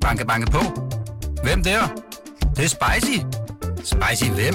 Banke, 0.00 0.26
banke 0.26 0.50
på. 0.50 0.58
Hvem 1.42 1.62
der? 1.62 1.80
Det, 2.40 2.56
det 2.56 2.64
er 2.64 2.68
spicy. 2.68 3.18
Spicy 3.76 4.30
hvem? 4.30 4.54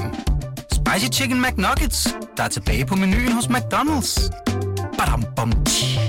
Spicy 0.72 1.20
Chicken 1.20 1.42
McNuggets, 1.42 2.16
der 2.38 2.44
er 2.44 2.48
tilbage 2.48 2.86
på 2.86 2.96
menuen 2.96 3.32
hos 3.32 3.46
McDonald's. 3.46 4.32
Badum, 4.98 5.24
bom, 5.36 5.52
tji. 5.66 6.00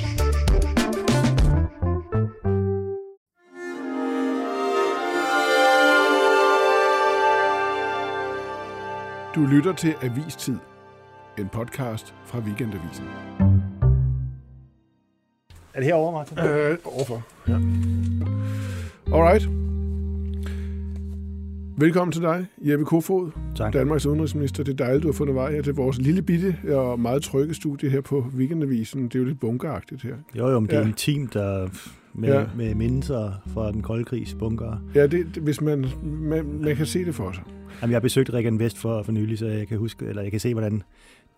Du 9.35 9.47
lytter 9.47 9.73
til 9.73 9.95
Avistid, 10.03 10.57
en 11.39 11.49
podcast 11.49 12.15
fra 12.25 12.39
Weekendavisen. 12.39 13.05
Er 15.75 15.81
det 15.81 15.85
herovre, 15.85 16.13
Martin? 16.13 16.39
Øh, 16.39 16.79
overfor, 16.85 17.23
ja. 17.49 17.59
Alright. 19.13 19.49
Velkommen 21.79 22.13
til 22.13 22.23
dig, 22.23 22.47
Jeppe 22.59 22.85
Kofod, 22.85 23.31
Tak. 23.57 23.73
Danmarks 23.73 24.07
udenrigsminister. 24.07 24.65
Det 24.65 24.73
er 24.81 24.85
dejligt, 24.85 25.03
du 25.03 25.09
har 25.09 25.13
fundet 25.13 25.35
vej 25.35 25.53
her 25.53 25.63
til 25.63 25.75
vores 25.75 25.99
lille 25.99 26.23
bitte 26.23 26.57
og 26.69 27.01
meget 27.01 27.23
trygge 27.23 27.55
studie 27.55 27.91
her 27.91 28.01
på 28.01 28.27
Weekendavisen. 28.37 29.05
Det 29.05 29.15
er 29.15 29.19
jo 29.19 29.25
lidt 29.25 29.41
bunkeragtigt 29.41 30.03
her. 30.03 30.15
Jo, 30.39 30.49
jo, 30.49 30.61
men 30.61 30.69
det 30.71 30.77
er 30.77 30.81
Ja. 30.81 30.87
intimt 30.87 31.37
og 31.37 31.71
med, 32.15 32.29
Ja. 32.29 32.45
med 32.57 32.75
mindelser 32.75 33.33
fra 33.47 33.73
den 33.73 33.83
kolde 33.83 34.05
krigs 34.05 34.35
bunker. 34.35 34.83
Ja, 34.95 35.03
det, 35.07 35.27
det, 35.35 35.43
hvis 35.43 35.61
man, 35.61 35.87
man, 36.05 36.45
man 36.61 36.77
kan 36.77 36.87
se 36.87 37.05
det 37.05 37.15
for 37.15 37.33
sig. 37.33 37.43
Jamen, 37.83 37.91
jeg 37.91 37.97
har 37.97 38.01
besøgt 38.01 38.31
Regan 38.35 38.59
Vest 38.59 38.79
for, 38.79 39.03
for 39.03 39.13
nylig, 39.13 39.39
så 39.39 39.47
jeg 39.47 39.69
kan 39.69 39.79
huske, 39.79 40.07
eller 40.07 40.23
jeg 40.23 40.31
kan 40.31 40.41
se, 40.41 40.55
hvordan 40.55 40.83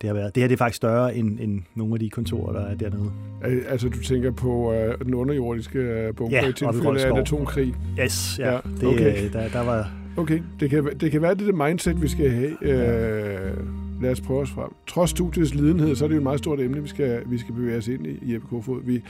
det 0.01 0.07
har 0.07 0.13
været. 0.13 0.35
Det 0.35 0.43
her 0.43 0.47
det 0.47 0.53
er 0.53 0.57
faktisk 0.57 0.77
større 0.77 1.15
end, 1.15 1.39
end 1.39 1.61
nogle 1.75 1.93
af 1.93 1.99
de 1.99 2.09
kontorer, 2.09 2.53
der 2.53 2.61
er 2.61 2.75
dernede. 2.75 3.11
Al- 3.43 3.65
Altså, 3.67 3.89
du 3.89 3.99
tænker 4.03 4.31
på 4.31 4.73
uh, 4.73 5.05
den 5.05 5.13
underjordiske 5.13 5.79
øh, 5.79 6.15
bunker 6.15 6.37
Ja, 6.37 6.45
i 6.45 6.49
i 6.49 6.53
tilfælde 6.53 7.05
af 7.05 7.11
en 7.11 7.17
atomkrig. 7.17 7.75
Yes, 8.03 8.39
ja. 8.39 8.51
Ja, 8.51 8.59
det, 8.79 8.83
okay. 8.83 9.25
øh, 9.25 9.33
der, 9.33 9.49
der 9.49 9.63
var... 9.63 9.91
Okay, 10.17 10.41
det 10.59 10.69
kan, 10.69 10.89
det 10.99 11.11
kan 11.11 11.21
være 11.21 11.35
det, 11.35 11.47
det 11.47 11.55
mindset, 11.55 12.01
vi 12.01 12.07
skal 12.07 12.29
have. 12.29 12.63
Øh, 12.63 13.57
lad 14.01 14.11
os 14.11 14.21
prøve 14.21 14.41
os 14.41 14.49
frem. 14.51 14.69
Trods 14.87 15.09
studiets 15.09 15.53
lidenhed, 15.53 15.95
så 15.95 16.03
er 16.03 16.07
det 16.07 16.15
jo 16.15 16.19
et 16.19 16.23
meget 16.23 16.39
stort 16.39 16.59
emne, 16.59 16.81
vi 16.81 16.87
skal, 16.87 17.21
vi 17.25 17.37
skal 17.37 17.53
bevæge 17.53 17.77
os 17.77 17.87
ind 17.87 18.07
i, 18.07 18.33
Jeppe 18.33 18.47
Kofod. 18.47 18.81
Vi, 18.83 19.01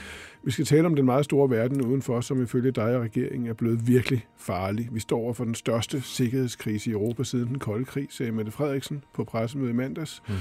vi 0.44 0.50
skal 0.50 0.64
tale 0.64 0.86
om 0.86 0.96
den 0.96 1.04
meget 1.04 1.24
store 1.24 1.50
verden 1.50 1.82
udenfor, 1.82 2.20
som 2.20 2.42
ifølge 2.42 2.70
dig 2.70 2.96
og 2.96 3.02
regeringen 3.02 3.48
er 3.50 3.54
blevet 3.54 3.88
virkelig 3.88 4.26
farlig. 4.38 4.88
Vi 4.92 5.00
står 5.00 5.18
over 5.18 5.32
for 5.32 5.44
den 5.44 5.54
største 5.54 6.00
sikkerhedskrise 6.02 6.90
i 6.90 6.92
Europa 6.92 7.24
siden 7.24 7.48
den 7.48 7.58
kolde 7.58 7.84
krig, 7.84 8.06
sagde 8.10 8.32
Mette 8.32 8.52
Frederiksen 8.52 9.02
på 9.14 9.24
pressemødet 9.24 9.72
i 9.72 9.76
mandags, 9.76 10.22
mm. 10.28 10.34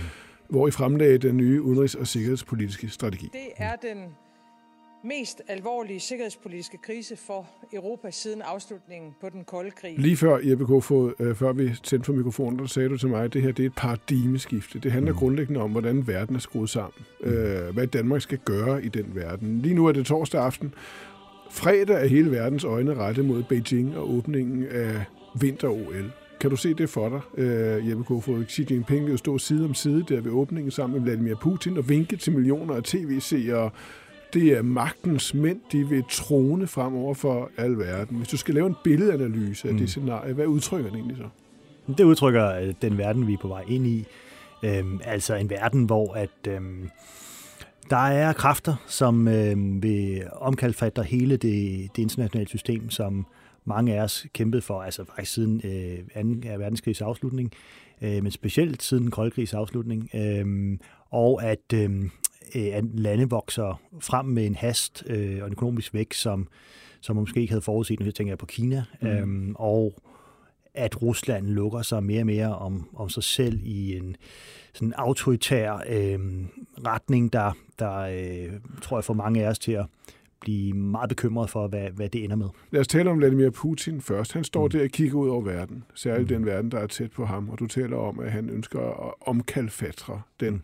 Hvor 0.49 0.67
I 0.67 0.71
fremlagde 0.71 1.17
den 1.17 1.37
nye 1.37 1.61
udenrigs- 1.61 1.99
og 1.99 2.07
sikkerhedspolitiske 2.07 2.89
strategi. 2.89 3.29
Det 3.33 3.51
er 3.57 3.75
den 3.75 3.97
mest 5.03 5.41
alvorlige 5.47 5.99
sikkerhedspolitiske 5.99 6.77
krise 6.77 7.15
for 7.15 7.47
Europa 7.73 8.11
siden 8.11 8.41
afslutningen 8.41 9.15
på 9.21 9.29
den 9.29 9.43
kolde 9.43 9.71
krig. 9.71 9.99
Lige 9.99 10.17
før, 10.17 10.39
Jeppe 10.43 10.65
Kofod, 10.65 11.13
øh, 11.19 11.35
før 11.35 11.53
vi 11.53 11.75
tændte 11.83 12.05
for 12.05 12.13
mikrofonen, 12.13 12.59
der 12.59 12.65
sagde 12.65 12.89
du 12.89 12.97
til 12.97 13.09
mig, 13.09 13.23
at 13.23 13.33
det 13.33 13.41
her 13.41 13.51
det 13.51 13.63
er 13.63 13.69
et 13.69 13.75
paradigmeskifte. 13.75 14.79
Det 14.79 14.91
handler 14.91 15.13
grundlæggende 15.13 15.61
om, 15.61 15.71
hvordan 15.71 16.07
verden 16.07 16.35
er 16.35 16.39
skruet 16.39 16.69
sammen. 16.69 17.05
Øh, 17.21 17.73
hvad 17.73 17.87
Danmark 17.87 18.21
skal 18.21 18.37
gøre 18.37 18.83
i 18.83 18.87
den 18.87 19.15
verden. 19.15 19.59
Lige 19.61 19.75
nu 19.75 19.85
er 19.85 19.91
det 19.91 20.05
torsdag 20.05 20.41
aften. 20.41 20.73
Fredag 21.51 22.03
er 22.03 22.07
hele 22.07 22.31
verdens 22.31 22.63
øjne 22.63 22.95
rettet 22.95 23.25
mod 23.25 23.43
Beijing 23.43 23.97
og 23.97 24.13
åbningen 24.13 24.67
af 24.67 25.03
vinter-OL. 25.41 26.11
Kan 26.39 26.49
du 26.49 26.55
se 26.55 26.73
det 26.73 26.89
for 26.89 27.09
dig, 27.09 27.43
øh, 27.43 27.89
Jeppe 27.89 28.03
Kofod? 28.03 28.45
Xi 28.45 28.65
Jinping 28.71 29.05
vil 29.05 29.11
jo 29.11 29.17
stå 29.17 29.37
side 29.37 29.65
om 29.65 29.73
side 29.73 30.05
der 30.09 30.21
ved 30.21 30.31
åbningen 30.31 30.71
sammen 30.71 30.99
med 30.99 31.05
Vladimir 31.05 31.35
Putin 31.35 31.77
og 31.77 31.89
vinke 31.89 32.17
til 32.17 32.33
millioner 32.33 32.75
af 32.75 32.83
tv-seere. 32.83 33.69
Det 34.33 34.57
er 34.57 34.61
magtens 34.61 35.33
mænd, 35.33 35.59
de 35.71 35.89
vil 35.89 36.03
trone 36.11 36.67
fremover 36.67 37.13
for 37.13 37.51
al 37.57 37.77
verden. 37.77 38.17
Hvis 38.17 38.27
du 38.27 38.37
skal 38.37 38.53
lave 38.53 38.67
en 38.67 38.75
billedanalyse 38.83 39.67
af 39.67 39.73
mm. 39.73 39.79
det 39.79 39.89
scenarie, 39.89 40.33
hvad 40.33 40.45
udtrykker 40.45 40.89
det 40.89 40.97
egentlig 40.97 41.17
så? 41.17 41.23
Det 41.97 42.03
udtrykker 42.03 42.55
øh, 42.55 42.73
den 42.81 42.97
verden, 42.97 43.27
vi 43.27 43.33
er 43.33 43.37
på 43.37 43.47
vej 43.47 43.63
ind 43.67 43.87
i. 43.87 44.05
Øhm, 44.63 44.99
altså 45.03 45.35
en 45.35 45.49
verden, 45.49 45.83
hvor 45.83 46.13
at 46.13 46.47
øhm, 46.47 46.89
der 47.89 48.07
er 48.07 48.33
kræfter, 48.33 48.75
som 48.87 49.27
øhm, 49.27 49.83
vil 49.83 50.23
omkalfatre 50.31 51.03
hele 51.03 51.37
det, 51.37 51.89
det 51.95 52.01
internationale 52.01 52.49
system, 52.49 52.89
som 52.89 53.25
mange 53.69 53.95
af 53.95 54.03
os 54.03 54.25
kæmpede 54.33 54.61
for, 54.61 54.81
altså 54.81 55.03
faktisk 55.05 55.33
siden 55.33 55.61
øh, 55.63 56.43
2. 56.43 56.57
verdenskrigs 56.57 57.01
afslutning, 57.01 57.51
øh, 58.01 58.23
men 58.23 58.31
specielt 58.31 58.83
siden 58.83 59.03
den 59.03 59.11
kolde 59.11 59.31
krigs 59.31 59.53
afslutning, 59.53 60.09
øh, 60.13 60.77
og 61.09 61.43
at, 61.43 61.73
øh, 61.73 62.09
at 62.55 62.83
lande 62.93 63.29
vokser 63.29 63.81
frem 63.99 64.25
med 64.25 64.45
en 64.45 64.55
hast 64.55 65.03
øh, 65.07 65.41
og 65.41 65.47
en 65.47 65.53
økonomisk 65.53 65.93
vækst, 65.93 66.21
som, 66.21 66.47
som 67.01 67.15
man 67.15 67.21
måske 67.21 67.41
ikke 67.41 67.51
havde 67.51 67.61
forudset, 67.61 67.99
nu 67.99 68.11
tænker 68.11 68.31
jeg 68.31 68.37
på 68.37 68.45
Kina, 68.45 68.83
mm. 69.01 69.07
øh, 69.07 69.55
og 69.55 69.93
at 70.73 71.01
Rusland 71.01 71.47
lukker 71.47 71.81
sig 71.81 72.03
mere 72.03 72.21
og 72.21 72.25
mere 72.25 72.55
om, 72.55 72.89
om 72.95 73.09
sig 73.09 73.23
selv 73.23 73.59
i 73.63 73.97
en 73.97 74.15
sådan 74.73 74.93
autoritær 74.93 75.73
øh, 75.73 76.19
retning, 76.85 77.33
der, 77.33 77.51
der 77.79 77.97
øh, 77.99 78.59
tror 78.81 78.97
jeg 78.97 79.03
får 79.03 79.13
mange 79.13 79.45
af 79.45 79.49
os 79.49 79.59
til 79.59 79.71
at 79.71 79.85
blive 80.40 80.72
meget 80.72 81.08
bekymret 81.08 81.50
for, 81.50 81.68
hvad, 81.68 81.90
hvad 81.90 82.08
det 82.08 82.24
ender 82.24 82.36
med. 82.36 82.48
Lad 82.70 82.80
os 82.80 82.88
tale 82.88 83.10
om 83.10 83.18
Vladimir 83.18 83.50
Putin 83.50 84.00
først. 84.00 84.32
Han 84.32 84.44
står 84.44 84.64
mm. 84.64 84.70
der 84.70 84.84
og 84.84 84.90
kigger 84.90 85.18
ud 85.18 85.28
over 85.28 85.42
verden, 85.42 85.84
særligt 85.94 86.30
mm. 86.30 86.36
den 86.36 86.46
verden, 86.46 86.70
der 86.70 86.78
er 86.78 86.86
tæt 86.86 87.10
på 87.10 87.24
ham, 87.24 87.48
og 87.48 87.58
du 87.58 87.66
taler 87.66 87.96
om, 87.96 88.20
at 88.20 88.32
han 88.32 88.50
ønsker 88.50 89.06
at 89.06 89.14
omkalfatre 89.20 90.22
den 90.40 90.52
mm. 90.52 90.62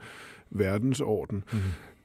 verdensorden. 0.51 1.45
Mm. 1.53 1.59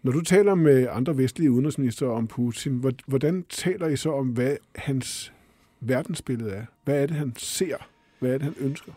Når 0.03 0.12
du 0.12 0.22
taler 0.22 0.56
med 0.56 0.88
andre 0.91 1.18
vestlige 1.18 1.51
udenrigsminister 1.51 2.07
om 2.07 2.28
Putin, 2.28 2.84
hvordan 3.06 3.46
taler 3.50 3.88
I 3.88 3.96
så 3.96 4.12
om, 4.12 4.28
hvad 4.28 4.57
hans 4.75 5.34
verdensbillede 5.79 6.51
er? 6.51 6.66
Hvad 6.84 7.01
er 7.01 7.06
det, 7.06 7.16
han 7.16 7.34
ser? 7.38 7.78
Hvad 8.19 8.34
er 8.34 8.38
det, 8.38 8.44
han 8.44 8.56
ønsker? 8.59 8.91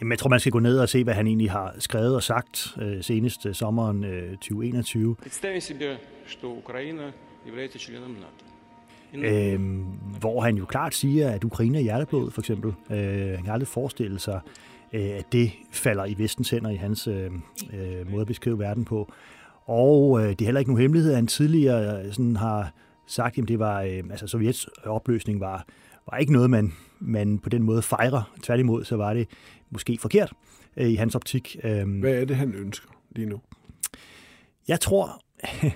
Jamen, 0.00 0.10
jeg 0.10 0.18
tror, 0.18 0.30
man 0.30 0.40
skal 0.40 0.52
gå 0.52 0.58
ned 0.58 0.78
og 0.78 0.88
se, 0.88 1.04
hvad 1.04 1.14
han 1.14 1.26
egentlig 1.26 1.50
har 1.50 1.74
skrevet 1.78 2.16
og 2.16 2.22
sagt 2.22 2.76
øh, 2.82 3.02
senest 3.02 3.46
øh, 3.46 3.54
sommeren 3.54 4.04
øh, 4.04 4.30
2021. 4.30 5.16
Представим 5.16 5.60
себе, 5.60 5.98
что 6.26 6.58
Украина 6.58 7.12
является 7.46 7.78
членом 7.78 8.10
НАТО. 8.10 8.44
Øh, 9.14 9.60
hvor 10.20 10.40
han 10.40 10.56
jo 10.56 10.64
klart 10.64 10.94
siger, 10.94 11.30
at 11.30 11.44
Ukraine 11.44 11.78
er 11.78 11.82
hjerteblod, 11.82 12.30
for 12.30 12.40
eksempel. 12.40 12.74
Øh, 12.90 13.30
han 13.34 13.42
kan 13.44 13.52
aldrig 13.52 13.68
forestille 13.68 14.18
sig, 14.18 14.40
øh, 14.92 15.10
at 15.10 15.32
det 15.32 15.52
falder 15.70 16.04
i 16.04 16.14
vestens 16.18 16.50
hænder 16.50 16.70
i 16.70 16.76
hans 16.76 17.06
øh, 17.06 17.30
øh, 17.72 18.10
måde 18.10 18.20
at 18.20 18.26
beskrive 18.26 18.58
verden 18.58 18.84
på. 18.84 19.12
Og 19.64 20.20
øh, 20.20 20.28
det 20.30 20.40
er 20.40 20.44
heller 20.44 20.58
ikke 20.58 20.70
nogen 20.70 20.82
hemmelighed, 20.82 21.10
at 21.10 21.16
han 21.16 21.26
tidligere 21.26 22.04
øh, 22.04 22.12
sådan 22.12 22.36
har 22.36 22.72
sagt, 23.06 23.38
at 23.38 23.48
det 23.48 23.58
var, 23.58 23.82
øh, 23.82 24.02
altså 24.10 24.26
Sovjets 24.26 24.68
opløsning 24.84 25.40
var, 25.40 25.66
var 26.10 26.18
ikke 26.18 26.32
noget, 26.32 26.50
man, 26.50 26.72
man 27.00 27.38
på 27.38 27.48
den 27.48 27.62
måde 27.62 27.82
fejrer. 27.82 28.32
Tværtimod, 28.42 28.84
så 28.84 28.96
var 28.96 29.14
det 29.14 29.28
måske 29.70 29.98
forkert 29.98 30.32
øh, 30.76 30.88
i 30.88 30.94
hans 30.94 31.14
optik. 31.14 31.56
Øh, 31.64 32.00
Hvad 32.00 32.14
er 32.14 32.24
det, 32.24 32.36
han 32.36 32.54
ønsker 32.54 32.88
lige 33.10 33.28
nu? 33.28 33.40
Jeg 34.68 34.80
tror, 34.80 35.20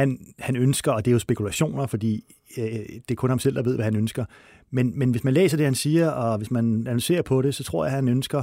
han, 0.00 0.18
han 0.38 0.56
ønsker, 0.56 0.92
og 0.92 1.04
det 1.04 1.10
er 1.10 1.12
jo 1.12 1.18
spekulationer, 1.18 1.86
fordi 1.86 2.24
øh, 2.58 2.64
det 2.64 3.10
er 3.10 3.14
kun 3.14 3.30
ham 3.30 3.38
selv, 3.38 3.54
der 3.56 3.62
ved, 3.62 3.74
hvad 3.74 3.84
han 3.84 3.96
ønsker. 3.96 4.24
Men, 4.70 4.98
men 4.98 5.10
hvis 5.10 5.24
man 5.24 5.34
læser 5.34 5.56
det, 5.56 5.66
han 5.66 5.74
siger, 5.74 6.10
og 6.10 6.36
hvis 6.38 6.50
man 6.50 6.86
analyserer 6.86 7.22
på 7.22 7.42
det, 7.42 7.54
så 7.54 7.64
tror 7.64 7.84
jeg, 7.84 7.92
at 7.92 7.96
han 7.96 8.08
ønsker 8.08 8.42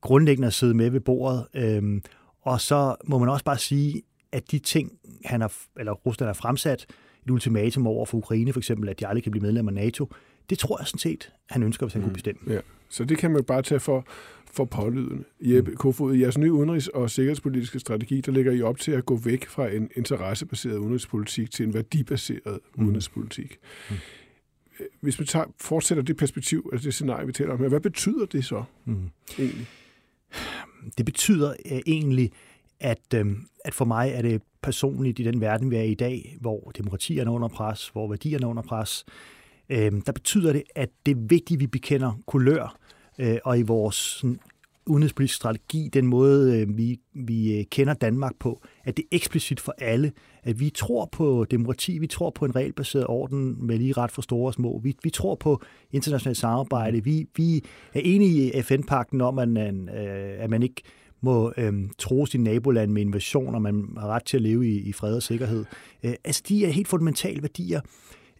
grundlæggende 0.00 0.46
at 0.46 0.54
sidde 0.54 0.74
med 0.74 0.90
ved 0.90 1.00
bordet. 1.00 1.46
Øh, 1.54 2.00
og 2.42 2.60
så 2.60 2.96
må 3.04 3.18
man 3.18 3.28
også 3.28 3.44
bare 3.44 3.58
sige, 3.58 4.02
at 4.32 4.50
de 4.50 4.58
ting, 4.58 4.92
han 5.24 5.40
har, 5.40 5.52
eller 5.78 5.92
Rusland 5.92 6.28
har 6.28 6.34
fremsat, 6.34 6.86
et 7.24 7.30
ultimatum 7.30 7.86
over 7.86 8.06
for 8.06 8.18
Ukraine 8.18 8.52
for 8.52 8.60
eksempel, 8.60 8.88
at 8.88 9.00
de 9.00 9.06
aldrig 9.06 9.22
kan 9.22 9.32
blive 9.32 9.42
medlem 9.42 9.68
af 9.68 9.74
NATO, 9.74 10.10
det 10.50 10.58
tror 10.58 10.78
jeg 10.80 10.86
sådan 10.86 10.98
set, 10.98 11.32
han 11.50 11.62
ønsker, 11.62 11.86
hvis 11.86 11.92
han 11.92 12.02
mm. 12.02 12.06
kunne 12.06 12.14
bestemme. 12.14 12.52
Ja. 12.52 12.60
Så 12.90 13.04
det 13.04 13.18
kan 13.18 13.30
man 13.30 13.44
bare 13.44 13.62
tage 13.62 13.80
for, 13.80 14.06
for 14.52 14.64
pålydende. 14.64 15.24
Jeppe 15.40 15.74
Kofod, 15.74 16.14
i 16.14 16.20
jeres 16.20 16.38
nye 16.38 16.52
udenrigs- 16.52 16.88
og 16.94 17.10
sikkerhedspolitiske 17.10 17.78
strategi, 17.78 18.20
der 18.20 18.32
ligger 18.32 18.52
I 18.52 18.62
op 18.62 18.78
til 18.78 18.92
at 18.92 19.06
gå 19.06 19.16
væk 19.16 19.46
fra 19.46 19.68
en 19.68 19.90
interessebaseret 19.96 20.76
udenrigspolitik 20.76 21.50
til 21.50 21.66
en 21.66 21.74
værdibaseret 21.74 22.58
mm. 22.76 22.84
udenrigspolitik. 22.84 23.58
Mm. 23.90 23.96
Hvis 25.00 25.20
vi 25.20 25.24
tager, 25.24 25.44
fortsætter 25.60 26.04
det 26.04 26.16
perspektiv, 26.16 26.70
altså 26.72 26.84
det 26.84 26.94
scenarie, 26.94 27.26
vi 27.26 27.32
taler 27.32 27.52
om 27.52 27.58
her, 27.58 27.68
hvad 27.68 27.80
betyder 27.80 28.26
det 28.26 28.44
så 28.44 28.64
mm. 28.84 29.10
egentlig? 29.38 29.66
Det 30.98 31.06
betyder 31.06 31.54
uh, 31.72 31.78
egentlig, 31.86 32.32
at, 32.80 33.14
øh, 33.14 33.26
at 33.64 33.74
for 33.74 33.84
mig 33.84 34.10
er 34.14 34.22
det 34.22 34.42
personligt 34.62 35.18
i 35.18 35.22
den 35.22 35.40
verden, 35.40 35.70
vi 35.70 35.76
er 35.76 35.82
i 35.82 35.90
i 35.90 35.94
dag, 35.94 36.36
hvor 36.40 36.72
demokratierne 36.78 37.30
er 37.30 37.34
under 37.34 37.48
pres, 37.48 37.88
hvor 37.88 38.08
værdierne 38.08 38.44
er 38.44 38.48
under 38.48 38.62
pres, 38.62 39.04
øh, 39.08 39.39
øh, 39.70 39.92
der 40.06 40.12
betyder 40.12 40.52
det, 40.52 40.62
at 40.74 40.88
det 41.06 41.12
er 41.12 41.20
vigtigt, 41.20 41.58
at 41.58 41.60
vi 41.60 41.66
bekender 41.66 42.12
kulør, 42.26 42.76
øh, 43.18 43.38
og 43.44 43.58
i 43.58 43.62
vores 43.62 43.96
sådan, 43.96 44.38
udenrigspolitiske 44.86 45.36
strategi, 45.36 45.88
den 45.92 46.06
måde, 46.06 46.60
øh, 46.60 46.76
vi, 46.76 47.00
vi 47.14 47.58
øh, 47.58 47.64
kender 47.64 47.94
Danmark 47.94 48.32
på, 48.38 48.62
at 48.84 48.96
det 48.96 49.02
er 49.02 49.16
eksplicit 49.16 49.60
for 49.60 49.74
alle, 49.78 50.12
at 50.42 50.60
vi 50.60 50.70
tror 50.70 51.08
på 51.12 51.46
demokrati, 51.50 51.98
vi 51.98 52.06
tror 52.06 52.30
på 52.30 52.44
en 52.44 52.56
regelbaseret 52.56 53.06
orden 53.06 53.66
med 53.66 53.78
lige 53.78 53.92
ret 53.92 54.10
for 54.10 54.22
store 54.22 54.48
og 54.48 54.54
små. 54.54 54.80
Vi, 54.82 54.96
vi 55.02 55.10
tror 55.10 55.34
på 55.34 55.62
internationalt 55.92 56.38
samarbejde. 56.38 57.04
Vi, 57.04 57.26
vi 57.36 57.64
er 57.94 58.00
enige 58.04 58.58
i 58.58 58.62
FN-pakten 58.62 59.20
om, 59.20 59.38
at, 59.38 59.48
man, 59.48 59.88
øh, 59.88 60.42
at 60.42 60.50
man 60.50 60.62
ikke 60.62 60.82
må 61.20 61.52
øh, 61.56 61.72
tro 61.98 62.26
sin 62.26 62.44
naboland 62.44 62.90
med 62.90 63.02
invasion, 63.02 63.54
og 63.54 63.62
man 63.62 63.88
har 63.98 64.06
ret 64.06 64.24
til 64.24 64.36
at 64.36 64.42
leve 64.42 64.68
i, 64.68 64.80
i 64.80 64.92
fred 64.92 65.16
og 65.16 65.22
sikkerhed. 65.22 65.64
Øh, 66.02 66.14
altså, 66.24 66.42
de 66.48 66.66
er 66.66 66.70
helt 66.70 66.88
fundamentale 66.88 67.42
værdier. 67.42 67.80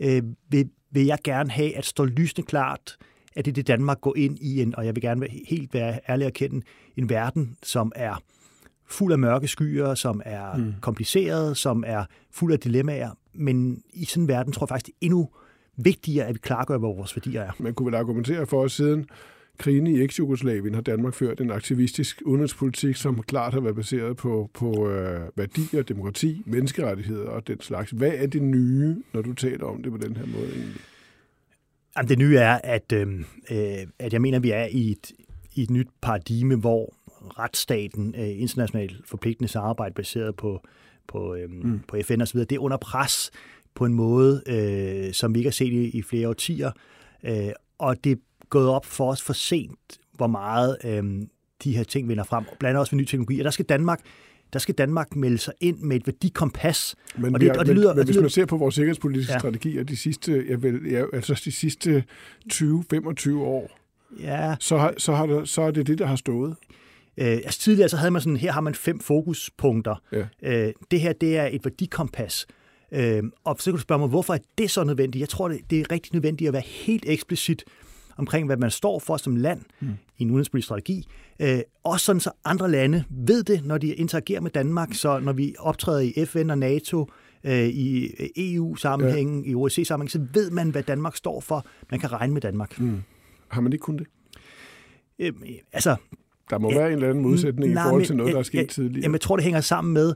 Øh, 0.01 0.23
vil, 0.49 0.69
vil 0.91 1.07
jeg 1.07 1.19
gerne 1.25 1.51
have, 1.51 1.77
at 1.77 1.85
stå 1.85 2.05
lysende 2.05 2.47
klart, 2.47 2.97
at 3.37 3.45
det 3.45 3.51
er 3.51 3.55
det 3.55 3.67
Danmark 3.67 4.01
går 4.01 4.17
ind 4.17 4.39
i 4.41 4.63
en, 4.63 4.77
og 4.77 4.87
jeg 4.87 4.95
vil 4.95 5.03
gerne 5.03 5.21
være, 5.21 5.31
helt 5.49 5.75
være 5.75 6.01
ærlig 6.09 6.27
og 6.27 6.33
kende, 6.33 6.63
en 6.97 7.09
verden, 7.09 7.57
som 7.63 7.93
er 7.97 8.23
fuld 8.87 9.13
af 9.13 9.19
mørke 9.19 9.49
skyer, 9.49 9.95
som 9.95 10.23
er 10.25 10.57
mm. 10.57 10.75
kompliceret, 10.81 11.57
som 11.57 11.85
er 11.87 12.05
fuld 12.31 12.53
af 12.53 12.61
dilemmaer, 12.61 13.11
men 13.35 13.83
i 13.93 14.05
sådan 14.05 14.23
en 14.23 14.29
verden 14.29 14.53
tror 14.53 14.65
jeg 14.65 14.69
faktisk, 14.69 14.87
det 14.87 14.93
er 14.93 15.07
endnu 15.07 15.29
vigtigere, 15.77 16.27
at 16.27 16.35
vi 16.35 16.39
klargør, 16.39 16.79
hvad 16.79 16.89
vores 16.89 17.17
værdier 17.17 17.43
er. 17.43 17.51
Man 17.59 17.75
kunne 17.75 17.87
vel 17.87 17.95
argumentere 17.95 18.47
for, 18.47 18.65
at 18.65 18.71
siden 18.71 19.07
krigen 19.61 19.87
i 19.87 20.03
eks-Jugoslavien 20.03 20.75
har 20.75 20.81
Danmark 20.81 21.15
ført 21.15 21.41
en 21.41 21.51
aktivistisk 21.51 22.23
udenrigspolitik, 22.25 22.97
som 22.97 23.23
klart 23.23 23.53
har 23.53 23.61
været 23.61 23.77
baseret 23.77 24.17
på, 24.17 24.51
på 24.55 24.89
øh, 24.89 25.21
værdier, 25.37 25.83
demokrati, 25.83 26.43
menneskerettigheder 26.47 27.29
og 27.29 27.47
den 27.47 27.61
slags. 27.61 27.91
Hvad 27.91 28.13
er 28.15 28.27
det 28.27 28.43
nye, 28.43 28.97
når 29.13 29.23
du 29.23 29.33
taler 29.33 29.65
om 29.65 29.83
det 29.83 29.93
på 29.93 29.99
den 29.99 30.17
her 30.17 30.27
måde 30.27 30.49
egentlig? 30.53 30.81
Jamen, 31.97 32.09
det 32.09 32.19
nye 32.19 32.37
er, 32.37 32.61
at, 32.65 32.93
øh, 32.93 33.25
at 33.99 34.13
jeg 34.13 34.21
mener, 34.21 34.39
at 34.39 34.43
vi 34.43 34.51
er 34.51 34.67
i 34.71 34.91
et, 34.91 35.13
i 35.55 35.63
et 35.63 35.71
nyt 35.71 35.89
paradigme, 36.03 36.57
hvor 36.57 36.95
retsstaten, 37.39 38.15
øh, 38.19 38.41
internationalt 38.41 38.97
forpligtende 39.05 39.49
samarbejde 39.49 39.95
baseret 39.95 40.37
på, 40.37 40.61
på, 41.09 41.35
øh, 41.35 41.51
mm. 41.51 41.81
på 41.89 41.97
FN 42.03 42.21
osv., 42.21 42.41
det 42.41 42.53
er 42.53 42.59
under 42.59 42.77
pres 42.77 43.31
på 43.75 43.85
en 43.85 43.95
måde, 43.95 44.43
øh, 44.47 45.13
som 45.13 45.35
vi 45.35 45.39
ikke 45.39 45.49
har 45.49 45.53
set 45.53 45.73
i, 45.73 45.99
i 45.99 46.03
flere 46.03 46.29
årtier. 46.29 46.71
Øh, 47.25 47.53
og 47.79 48.05
det 48.05 48.19
gået 48.51 48.69
op 48.69 48.87
for 48.87 49.11
os 49.11 49.23
for 49.23 49.33
sent, 49.33 49.99
hvor 50.13 50.27
meget 50.27 50.77
øh, 50.85 51.23
de 51.65 51.77
her 51.77 51.85
ting 51.85 52.09
vinder 52.09 52.25
frem, 52.25 52.45
blandt 52.45 52.65
andet 52.65 52.81
også 52.81 52.97
med 52.97 53.03
ny 53.03 53.07
teknologi. 53.07 53.41
Og 53.41 53.45
der 53.45 53.51
skal 53.51 53.65
Danmark 53.65 54.01
der 54.53 54.59
skal 54.59 54.75
Danmark 54.75 55.17
melde 55.17 55.39
sig 55.39 55.55
ind 55.61 55.79
med 55.79 55.97
et 55.97 56.07
værdikompas. 56.07 56.97
Men, 57.19 57.35
og 57.35 57.41
det, 57.41 57.57
og 57.57 57.67
det 57.67 57.75
lyder, 57.75 57.89
men, 57.89 57.97
men 57.97 58.07
hvis 58.07 58.17
man 58.17 58.31
ser 58.31 58.47
på 58.47 58.57
vores 58.57 58.75
sikkerhedspolitiske 58.75 59.33
ja. 59.33 59.39
strategier 59.39 59.83
de 59.85 59.97
sidste, 59.97 60.45
jeg 60.49 60.63
vil, 60.63 60.81
ja, 60.91 61.05
altså 61.13 61.43
de 61.45 61.53
sidste 61.53 62.05
20-25 62.53 63.33
år, 63.35 63.79
ja. 64.21 64.57
så, 64.61 64.79
har, 64.79 64.95
så, 64.99 65.13
har 65.13 65.27
der, 65.27 65.45
så 65.45 65.63
er 65.63 65.71
det 65.71 65.87
det, 65.87 65.99
der 65.99 66.07
har 66.07 66.17
stået. 66.17 66.57
Øh, 67.17 67.27
altså 67.27 67.61
tidligere 67.61 67.89
så 67.89 67.97
havde 67.97 68.11
man 68.11 68.23
sådan, 68.23 68.37
her 68.37 68.53
har 68.53 68.61
man 68.61 68.75
fem 68.75 69.01
fokuspunkter. 69.01 70.03
Ja. 70.13 70.27
Øh, 70.43 70.73
det 70.91 71.01
her, 71.01 71.13
det 71.13 71.37
er 71.37 71.49
et 71.53 71.65
værdikompas. 71.65 72.47
Øh, 72.93 73.23
og 73.45 73.57
så 73.59 73.65
kan 73.65 73.73
du 73.73 73.81
spørge 73.81 73.99
mig, 73.99 74.09
hvorfor 74.09 74.35
er 74.35 74.39
det 74.59 74.71
så 74.71 74.85
nødvendigt? 74.85 75.21
Jeg 75.21 75.29
tror, 75.29 75.49
det, 75.49 75.61
det 75.71 75.81
er 75.81 75.93
rigtig 75.93 76.13
nødvendigt 76.13 76.49
at 76.49 76.53
være 76.53 76.63
helt 76.67 77.05
eksplicit 77.07 77.65
omkring, 78.21 78.47
hvad 78.47 78.57
man 78.57 78.71
står 78.71 78.99
for 78.99 79.17
som 79.17 79.37
land 79.37 79.61
mm. 79.81 79.89
i 80.19 80.23
en 80.23 80.31
udenrigspolitisk 80.31 80.67
strategi. 80.67 81.07
Øh, 81.41 81.61
også 81.85 82.07
sådan, 82.07 82.21
så 82.21 82.31
andre 82.45 82.71
lande 82.71 83.05
ved 83.11 83.43
det, 83.43 83.65
når 83.65 83.79
de 83.79 83.95
interagerer 83.95 84.41
med 84.41 84.51
Danmark. 84.51 84.95
Så 84.95 85.19
når 85.19 85.33
vi 85.33 85.55
optræder 85.59 86.01
i 86.01 86.25
FN 86.27 86.51
og 86.51 86.59
NATO, 86.59 87.07
øh, 87.45 87.69
i 87.69 88.11
EU-sammenhængen, 88.37 89.45
ja. 89.45 89.51
i 89.51 89.55
OSCE-sammenhængen, 89.55 90.11
så 90.11 90.41
ved 90.41 90.51
man, 90.51 90.71
hvad 90.71 90.83
Danmark 90.83 91.17
står 91.17 91.41
for. 91.41 91.67
Man 91.91 92.01
kan 92.01 92.13
regne 92.13 92.33
med 92.33 92.41
Danmark. 92.41 92.81
Mm. 92.81 93.03
Har 93.49 93.61
man 93.61 93.73
ikke 93.73 93.83
kun 93.83 93.99
det? 93.99 94.07
Øh, 95.19 95.33
altså, 95.73 95.97
der 96.51 96.59
må 96.59 96.71
ja, 96.71 96.79
være 96.79 96.87
en 96.87 96.93
eller 96.93 97.09
anden 97.09 97.23
modsætning 97.23 97.73
nej, 97.73 97.83
i 97.83 97.87
forhold 97.87 98.05
til 98.05 98.17
noget, 98.17 98.33
der 98.33 98.39
er 98.39 98.43
sket 98.43 98.59
ja, 98.59 98.67
tidligere. 98.67 99.03
Jamen, 99.03 99.13
jeg 99.13 99.21
tror, 99.21 99.37
det 99.37 99.45
hænger 99.45 99.61
sammen 99.61 99.95
med, 99.95 100.15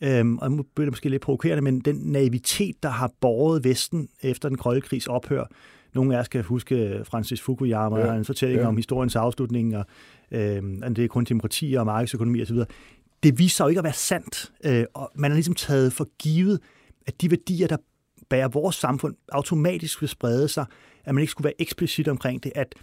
øhm, 0.00 0.38
og 0.38 0.52
nu 0.52 0.64
bliver 0.74 0.86
det 0.86 0.92
måske 0.92 1.08
lidt 1.08 1.22
provokerende, 1.22 1.62
men 1.62 1.80
den 1.80 1.96
naivitet, 1.96 2.82
der 2.82 2.88
har 2.88 3.10
båret 3.20 3.64
Vesten 3.64 4.08
efter 4.22 4.48
den 4.48 4.58
kolde 4.58 4.80
krigs 4.80 5.06
ophør. 5.06 5.44
Nogle 5.94 6.14
af 6.14 6.18
jer 6.18 6.24
skal 6.24 6.42
huske 6.42 7.00
Francis 7.04 7.40
Fukuyama 7.40 7.98
ja, 7.98 8.10
og 8.10 8.16
en 8.16 8.24
fortælling 8.24 8.60
ja. 8.60 8.66
om 8.66 8.76
historiens 8.76 9.16
afslutning, 9.16 9.76
og 9.76 9.86
øhm, 10.30 10.94
det 10.94 11.04
er 11.04 11.08
kun 11.08 11.24
demokrati 11.24 11.74
og 11.74 11.86
markedsøkonomi 11.86 12.42
osv. 12.42 12.56
Det 13.22 13.38
viser 13.38 13.56
sig 13.56 13.64
jo 13.64 13.68
ikke 13.68 13.78
at 13.78 13.84
være 13.84 13.92
sandt, 13.92 14.52
øh, 14.64 14.84
og 14.94 15.10
man 15.14 15.30
har 15.30 15.36
ligesom 15.36 15.54
taget 15.54 15.92
for 15.92 16.08
givet, 16.18 16.60
at 17.06 17.20
de 17.20 17.30
værdier, 17.30 17.66
der 17.66 17.76
bærer 18.28 18.48
vores 18.48 18.76
samfund, 18.76 19.14
automatisk 19.32 20.00
vil 20.00 20.08
sprede 20.08 20.48
sig, 20.48 20.66
at 21.04 21.14
man 21.14 21.22
ikke 21.22 21.30
skulle 21.30 21.44
være 21.44 21.60
eksplicit 21.60 22.08
omkring 22.08 22.44
det, 22.44 22.52
at 22.54 22.74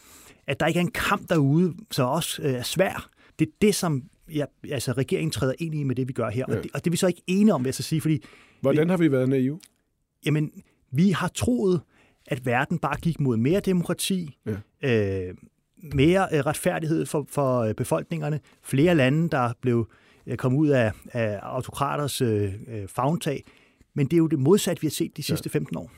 at 0.48 0.60
der 0.60 0.66
ikke 0.68 0.78
er 0.78 0.82
en 0.82 0.92
kamp 0.92 1.30
derude, 1.30 1.74
så 1.92 2.04
også 2.04 2.42
øh, 2.42 2.54
er 2.54 2.64
svær. 2.64 3.10
Det 3.40 3.48
er 3.48 3.52
det, 3.62 3.76
som 3.76 4.04
ja, 4.34 4.46
altså, 4.72 4.92
regeringen 4.92 5.32
træder 5.32 5.54
ind 5.60 5.76
i 5.76 5.84
med 5.84 5.96
det, 5.96 6.08
vi 6.08 6.14
gør 6.14 6.30
her. 6.30 6.46
Ja. 6.48 6.58
Og, 6.58 6.64
det, 6.64 6.72
og 6.74 6.80
det 6.86 6.90
er 6.90 6.92
vi 6.92 6.98
så 6.98 7.08
ikke 7.08 7.22
enige 7.28 7.54
om, 7.54 7.64
vil 7.64 7.68
jeg 7.68 7.76
så 7.76 7.84
sige. 7.84 8.02
Fordi, 8.02 8.24
Hvordan 8.62 8.90
har 8.90 8.98
vi 8.98 9.12
været 9.12 9.30
naive? 9.30 9.60
Jamen, 10.26 10.52
vi 10.92 11.10
har 11.12 11.28
troet, 11.28 11.82
at 12.32 12.46
verden 12.46 12.78
bare 12.78 12.98
gik 13.02 13.20
mod 13.20 13.38
mere 13.38 13.60
demokrati, 13.60 14.38
ja. 14.46 15.30
øh, 15.30 15.36
mere 15.94 16.28
øh, 16.34 16.40
retfærdighed 16.40 17.06
for, 17.06 17.26
for 17.30 17.60
øh, 17.60 17.74
befolkningerne, 17.74 18.40
flere 18.64 18.96
lande, 18.96 19.30
der 19.30 19.54
blev 19.62 19.90
øh, 20.28 20.38
kom 20.38 20.56
ud 20.56 20.70
af, 20.70 20.92
af 21.12 21.40
autokraters 21.42 22.22
øh, 22.22 22.54
øh, 22.68 22.88
fagntag. 22.88 23.44
Men 23.94 24.06
det 24.06 24.14
er 24.14 24.18
jo 24.18 24.28
det 24.28 24.40
modsatte, 24.40 24.82
vi 24.82 24.88
har 24.88 24.92
set 24.92 25.18
de 25.18 25.24
sidste 25.24 25.50
ja. 25.54 25.58
15 25.58 25.78
år. 25.78 25.92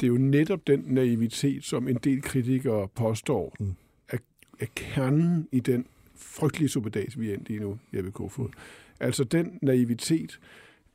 Det 0.00 0.06
er 0.06 0.08
jo 0.08 0.18
netop 0.18 0.66
den 0.66 0.84
naivitet, 0.86 1.64
som 1.64 1.88
en 1.88 1.98
del 2.04 2.22
kritikere 2.22 2.88
påstår, 2.88 3.56
mm 3.60 3.74
er 4.60 4.66
kernen 4.74 5.48
i 5.52 5.60
den 5.60 5.86
frygtelige 6.14 6.68
suppedas, 6.68 7.20
vi 7.20 7.30
er 7.30 7.34
endt 7.34 7.48
i 7.48 7.58
nu, 7.58 7.78
Jeppe 7.94 8.10
Kofod. 8.10 8.48
Altså 9.00 9.24
den 9.24 9.58
naivitet, 9.62 10.40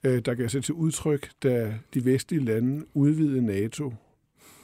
øh, 0.03 0.21
der 0.25 0.35
kan 0.35 0.49
sig 0.49 0.63
til 0.63 0.73
udtryk, 0.73 1.31
da 1.43 1.75
de 1.93 2.05
vestlige 2.05 2.45
lande 2.45 2.85
udvidede 2.93 3.45
NATO, 3.45 3.93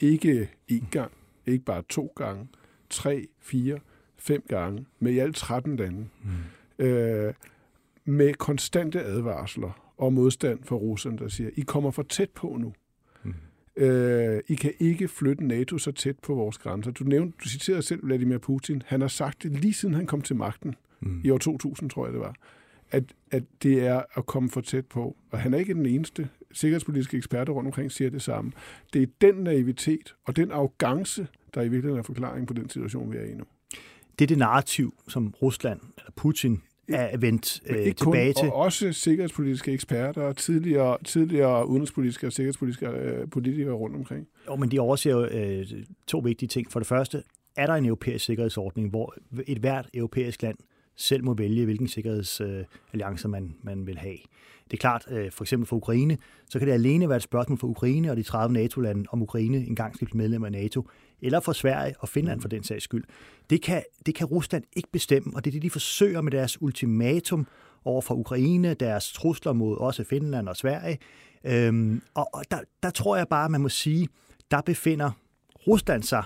ikke 0.02 0.50
én 0.72 0.90
gang, 0.92 1.12
ikke 1.46 1.66
bare 1.66 1.84
to 1.90 2.14
gange, 2.16 2.48
tre, 2.90 3.28
fire, 3.40 3.80
fem 4.18 4.44
gange, 4.48 4.86
med 5.00 5.12
i 5.12 5.20
alt 5.20 5.36
13 5.36 5.76
lande, 5.76 6.08
mm. 6.24 6.86
øh, 6.86 7.34
med 8.06 8.34
konstante 8.34 9.04
advarsler 9.04 9.94
og 9.98 10.14
modstand 10.14 10.64
fra 10.64 10.76
Rusland, 10.76 11.18
der 11.18 11.28
siger, 11.28 11.50
I 11.56 11.62
kommer 11.62 11.92
for 11.92 12.04
tæt 12.04 12.30
på 12.30 12.58
nu. 12.60 12.74
Øh, 13.78 14.42
I 14.48 14.56
kan 14.56 14.74
ikke 14.80 15.08
flytte 15.08 15.46
NATO 15.46 15.78
så 15.78 15.92
tæt 15.92 16.20
på 16.20 16.36
vores 16.36 16.58
grænser. 16.58 16.92
Du 16.92 17.04
nævnte, 17.04 17.38
du 17.44 17.50
citerede 17.50 17.82
selv 17.82 18.06
Vladimir 18.06 18.38
Putin. 18.38 18.84
Han 18.86 19.02
har 19.02 19.08
sagt 19.08 19.44
det 19.44 19.52
lige 19.52 19.74
siden 19.74 19.96
han 19.96 20.06
kom 20.06 20.22
til 20.22 20.36
magten, 20.36 20.76
mm. 21.00 21.22
i 21.24 21.30
år 21.30 21.38
2000, 21.38 21.90
tror 21.90 22.06
jeg 22.06 22.14
det 22.14 22.22
var, 22.22 22.36
at, 22.92 23.04
at 23.32 23.44
det 23.64 23.86
er 23.86 24.02
at 24.16 24.26
komme 24.26 24.50
for 24.50 24.62
tæt 24.62 24.86
på. 24.86 25.16
Og 25.32 25.40
han 25.40 25.54
er 25.54 25.58
ikke 25.58 25.74
den 25.74 25.86
eneste. 25.86 26.30
Sikkerhedspolitiske 26.58 27.18
eksperter 27.18 27.54
rundt 27.54 27.68
omkring 27.68 27.92
siger 27.92 28.10
det 28.10 28.22
samme. 28.22 28.52
Det 28.94 29.02
er 29.02 29.08
den 29.22 29.36
naivitet 29.36 30.16
og 30.26 30.36
den 30.36 30.52
arrogance, 30.52 31.28
der 31.54 31.62
i 31.62 31.64
virkeligheden 31.64 32.00
er 32.00 32.04
forklaring 32.04 32.48
på 32.48 32.54
den 32.54 32.70
situation, 32.70 33.12
vi 33.12 33.18
er 33.18 33.24
i 33.24 33.34
nu. 33.34 33.44
Det 34.20 34.26
er 34.26 34.28
det 34.28 34.38
narrativ, 34.38 34.94
som 35.08 35.34
Rusland, 35.42 35.80
eller 35.98 36.12
Putin, 36.16 36.62
er 36.88 37.18
vendt 37.18 37.62
øh, 37.66 37.78
ikke 37.78 37.98
tilbage 37.98 38.34
kun, 38.34 38.44
til. 38.44 38.50
Og 38.50 38.56
også 38.56 38.94
sikkerhedspolitiske 38.94 39.72
eksperter 39.72 40.22
og 40.22 40.38
tidligere, 40.38 40.98
tidligere 41.04 41.68
udenrigspolitiske 41.68 42.28
og 42.28 42.34
sikkerhedspolitiske 42.34 42.88
øh, 42.88 43.30
politikere 43.30 43.74
rundt 43.74 43.96
omkring. 43.96 44.28
Jo, 44.48 44.56
men 44.56 44.72
de 44.72 44.80
overser 44.80 45.12
jo 45.12 45.26
øh, 45.26 45.66
to 46.08 46.18
vigtige 46.20 46.50
ting. 46.50 46.72
For 46.72 46.80
det 46.80 46.88
første, 46.88 47.24
er 47.56 47.66
der 47.66 47.74
en 47.74 47.86
europæisk 47.86 48.26
sikkerhedsordning, 48.26 48.90
hvor 48.90 49.16
et 49.48 49.58
hvert 49.58 49.90
europæisk 49.94 50.42
land 50.42 50.58
selv 50.96 51.24
må 51.24 51.34
vælge, 51.34 51.66
hvilken 51.66 51.88
sikkerhedsalliance 51.88 53.28
man, 53.28 53.56
man 53.62 53.88
vil 53.88 53.98
have. 53.98 54.18
Det 54.72 54.78
er 54.78 54.82
klart, 54.82 55.06
øh, 55.10 55.32
for 55.32 55.44
eksempel 55.44 55.68
for 55.68 55.76
Ukraine, 55.76 56.18
så 56.50 56.60
kan 56.60 56.68
det 56.68 56.74
alene 56.74 57.10
være 57.10 57.16
et 57.16 57.24
spørgsmål 57.24 57.58
for 57.60 57.68
Ukraine 57.68 58.12
og 58.12 58.18
de 58.18 58.24
30 58.24 58.54
NATO-lande, 58.54 59.06
om 59.12 59.22
Ukraine 59.22 59.58
engang 59.58 59.96
skal 59.96 60.06
blive 60.06 60.18
medlem 60.18 60.44
af 60.44 60.52
NATO, 60.52 60.90
eller 61.22 61.40
for 61.40 61.52
Sverige 61.52 61.96
og 62.00 62.10
Finland 62.10 62.42
for 62.42 62.48
den 62.48 62.64
sags 62.64 62.84
skyld. 62.84 63.04
Det 63.50 63.62
kan, 63.62 63.84
det 64.06 64.16
kan 64.16 64.28
Rusland 64.28 64.64
ikke 64.76 64.90
bestemme, 64.92 65.36
og 65.36 65.46
det 65.46 65.50
er 65.50 65.54
det, 65.54 65.62
de 65.62 65.70
forsøger 65.70 66.22
med 66.22 66.32
deres 66.32 66.62
ultimatum 66.62 67.48
over 67.86 68.02
for 68.02 68.16
Ukraine, 68.16 68.74
deres 68.74 69.14
trusler 69.14 69.54
mod 69.54 69.78
også 69.78 70.04
Finland 70.04 70.50
og 70.50 70.58
Sverige. 70.58 70.98
Øhm, 71.44 72.02
og 72.14 72.30
og 72.34 72.44
der, 72.52 72.60
der 72.84 72.90
tror 72.90 73.18
jeg 73.18 73.28
bare, 73.28 73.50
man 73.50 73.62
må 73.62 73.70
sige, 73.70 74.08
der 74.52 74.62
befinder 74.62 75.12
Rusland 75.68 76.04
sig 76.04 76.24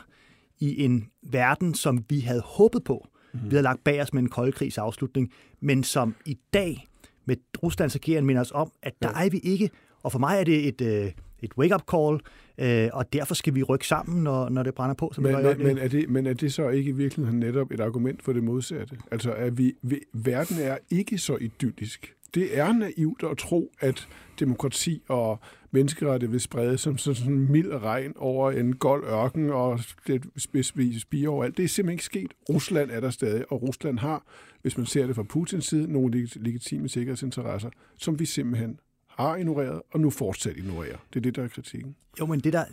i 0.60 0.84
en 0.84 1.08
verden, 1.24 1.74
som 1.74 2.06
vi 2.10 2.20
havde 2.20 2.42
håbet 2.46 2.84
på. 2.84 3.08
Mm. 3.34 3.40
Vi 3.44 3.50
havde 3.50 3.64
lagt 3.64 3.84
bag 3.84 4.02
os 4.02 4.14
med 4.14 4.22
en 4.22 4.30
koldkrigs 4.30 4.78
afslutning, 4.78 5.32
men 5.60 5.84
som 5.84 6.16
i 6.26 6.38
dag 6.54 6.91
med 7.26 7.36
Ruslands 7.64 7.96
ageren 7.96 8.26
minder 8.26 8.42
os 8.42 8.52
om, 8.56 8.72
at 8.84 8.94
der 9.02 9.10
ja. 9.20 9.26
er 9.26 9.30
vi 9.30 9.38
ikke. 9.38 9.70
Og 10.04 10.12
for 10.12 10.20
mig 10.20 10.40
er 10.40 10.44
det 10.44 10.68
et, 10.68 10.82
øh, 10.82 11.12
et 11.40 11.52
wake-up 11.58 11.82
call, 11.92 12.20
øh, 12.58 12.90
og 12.94 13.14
derfor 13.14 13.36
skal 13.36 13.56
vi 13.56 13.64
rykke 13.64 13.88
sammen, 13.88 14.24
når, 14.24 14.50
når 14.50 14.64
det 14.64 14.74
brænder 14.74 14.94
på. 14.94 15.12
Som 15.14 15.24
men, 15.24 15.34
men, 15.34 15.58
men, 15.64 15.78
er 15.78 15.88
det, 15.88 16.10
men 16.10 16.28
er 16.28 16.34
det 16.34 16.54
så 16.54 16.70
ikke 16.70 16.90
i 16.90 16.94
virkeligheden 16.94 17.40
netop 17.40 17.72
et 17.72 17.80
argument 17.80 18.24
for 18.24 18.34
det 18.34 18.44
modsatte? 18.44 18.98
Altså, 19.12 19.34
at 19.34 19.58
vi, 19.58 19.74
vi, 19.82 20.00
verden 20.14 20.58
er 20.60 20.78
ikke 20.90 21.18
så 21.18 21.36
idyllisk. 21.36 22.14
Det 22.36 22.58
er 22.58 22.74
naivt 22.74 23.24
at 23.32 23.38
tro, 23.38 23.72
at 23.80 24.08
demokrati 24.40 25.02
og 25.08 25.40
menneskerettighed 25.72 26.32
vil 26.32 26.42
sprede 26.42 26.78
som 26.78 26.98
sådan 26.98 27.34
en 27.34 27.52
mild 27.52 27.72
regn 27.72 28.14
over 28.16 28.52
en 28.52 28.76
gold 28.76 29.04
ørken 29.04 29.50
og 29.50 29.80
det 30.08 31.02
spiger 31.02 31.30
overalt. 31.30 31.58
Det 31.58 31.64
er 31.64 31.68
simpelthen 31.68 31.94
ikke 31.94 32.04
sket. 32.04 32.34
Rusland 32.50 32.92
er 32.92 33.00
der 33.00 33.10
stadig, 33.10 33.52
og 33.52 33.62
Rusland 33.62 34.00
har, 34.00 34.26
hvis 34.62 34.78
man 34.78 34.86
ser 34.86 35.08
det 35.08 35.16
fra 35.16 35.24
Putins 35.24 35.66
side, 35.66 35.92
nogle 35.92 36.28
legitime 36.36 36.90
sikkerhedsinteresser, 36.90 37.70
som 37.98 38.20
vi 38.20 38.26
simpelthen 38.26 38.80
har 39.08 39.36
ignoreret, 39.36 39.82
og 39.92 40.00
nu 40.00 40.10
fortsat 40.10 40.58
ignorerer. 40.58 40.98
Det 41.14 41.16
er 41.16 41.22
det, 41.22 41.36
der 41.36 41.44
er 41.44 41.48
kritikken. 41.48 41.96
Jo, 42.20 42.26
men 42.26 42.40
det 42.40 42.54
der, 42.54 42.66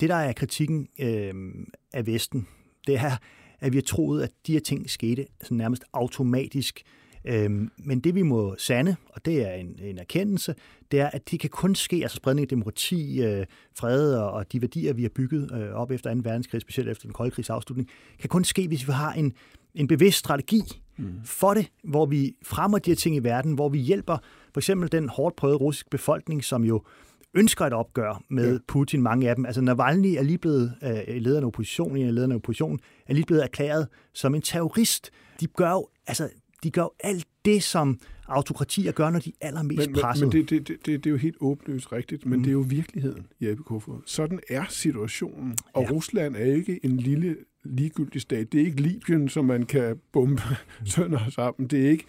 det 0.00 0.08
der 0.08 0.14
er 0.14 0.32
kritikken 0.32 0.88
øh, 0.98 1.34
af 1.92 2.06
Vesten, 2.06 2.48
det 2.86 2.96
er, 2.96 3.16
at 3.60 3.72
vi 3.72 3.76
har 3.76 3.82
troet, 3.82 4.22
at 4.22 4.30
de 4.46 4.52
her 4.52 4.60
ting 4.60 4.90
skete 4.90 5.26
sådan 5.42 5.56
nærmest 5.56 5.84
automatisk 5.92 6.82
Øhm, 7.26 7.70
men 7.76 8.00
det 8.00 8.14
vi 8.14 8.22
må 8.22 8.54
sande, 8.58 8.96
og 9.08 9.24
det 9.24 9.48
er 9.48 9.52
en, 9.52 9.78
en 9.82 9.98
erkendelse, 9.98 10.54
det 10.90 11.00
er, 11.00 11.06
at 11.06 11.30
det 11.30 11.40
kan 11.40 11.50
kun 11.50 11.74
ske, 11.74 11.96
altså 11.96 12.16
spredning 12.16 12.44
af 12.44 12.48
demokrati, 12.48 13.22
øh, 13.22 13.46
fred 13.78 14.14
og, 14.14 14.30
og 14.30 14.52
de 14.52 14.60
værdier, 14.60 14.92
vi 14.92 15.02
har 15.02 15.08
bygget 15.08 15.50
øh, 15.52 15.72
op 15.72 15.90
efter 15.90 16.14
2. 16.14 16.20
verdenskrig, 16.24 16.60
specielt 16.60 16.88
efter 16.88 17.02
den 17.02 17.12
kolde 17.12 17.30
krigs 17.30 17.50
afslutning, 17.50 17.88
kan 18.18 18.28
kun 18.28 18.44
ske, 18.44 18.68
hvis 18.68 18.86
vi 18.86 18.92
har 18.92 19.12
en, 19.12 19.32
en 19.74 19.86
bevidst 19.86 20.18
strategi 20.18 20.62
mm. 20.96 21.12
for 21.24 21.54
det, 21.54 21.70
hvor 21.84 22.06
vi 22.06 22.34
fremmer 22.42 22.78
de 22.78 22.90
her 22.90 22.96
ting 22.96 23.16
i 23.16 23.18
verden, 23.18 23.52
hvor 23.54 23.68
vi 23.68 23.78
hjælper 23.78 24.18
for 24.52 24.60
eksempel 24.60 24.92
den 24.92 25.08
hårdt 25.08 25.36
prøvede 25.36 25.58
russiske 25.58 25.90
befolkning, 25.90 26.44
som 26.44 26.64
jo 26.64 26.82
ønsker 27.34 27.66
et 27.66 27.72
opgør 27.72 28.22
med 28.28 28.52
ja. 28.52 28.58
Putin, 28.68 29.02
mange 29.02 29.28
af 29.28 29.36
dem. 29.36 29.46
Altså 29.46 29.60
Navalny 29.60 30.14
er 30.18 30.22
lige 30.22 30.38
blevet 30.38 30.74
øh, 30.82 31.16
lederen 31.22 31.44
af 31.44 31.46
oppositionen, 31.46 31.96
en 31.96 32.06
af 32.06 32.14
lederne 32.14 32.34
af 32.34 32.36
oppositionen, 32.36 32.80
er 33.06 33.14
lige 33.14 33.26
blevet 33.26 33.44
erklæret 33.44 33.88
som 34.12 34.34
en 34.34 34.42
terrorist. 34.42 35.10
De 35.40 35.46
gør 35.46 35.70
jo, 35.70 35.88
altså, 36.06 36.28
de 36.62 36.70
gør 36.70 36.82
jo 36.82 36.90
alt 37.00 37.26
det, 37.44 37.62
som 37.62 37.98
autokratier 38.28 38.92
gør, 38.92 39.10
når 39.10 39.18
de 39.18 39.32
er 39.40 39.46
allermest 39.46 39.90
men, 39.90 40.00
presset. 40.00 40.28
Men 40.28 40.32
det, 40.32 40.50
det, 40.50 40.68
det, 40.68 40.86
det 40.86 41.06
er 41.06 41.10
jo 41.10 41.16
helt 41.16 41.36
åbenlyst 41.40 41.92
rigtigt, 41.92 42.26
men 42.26 42.38
mm. 42.38 42.42
det 42.42 42.50
er 42.50 42.52
jo 42.52 42.64
virkeligheden, 42.68 43.26
Jeppe 43.40 43.62
Kofod. 43.62 44.00
Sådan 44.06 44.40
er 44.48 44.64
situationen, 44.68 45.56
og 45.72 45.82
ja. 45.82 45.90
Rusland 45.90 46.36
er 46.36 46.54
ikke 46.54 46.80
en 46.82 46.96
lille 46.96 47.36
ligegyldig 47.64 48.20
stat. 48.20 48.52
Det 48.52 48.60
er 48.60 48.64
ikke 48.64 48.82
Libyen, 48.82 49.28
som 49.28 49.44
man 49.44 49.66
kan 49.66 50.00
bombe 50.12 50.42
sønder 50.94 51.30
sammen. 51.30 51.68
Det 51.68 51.86
er 51.86 51.90
ikke, 51.90 52.04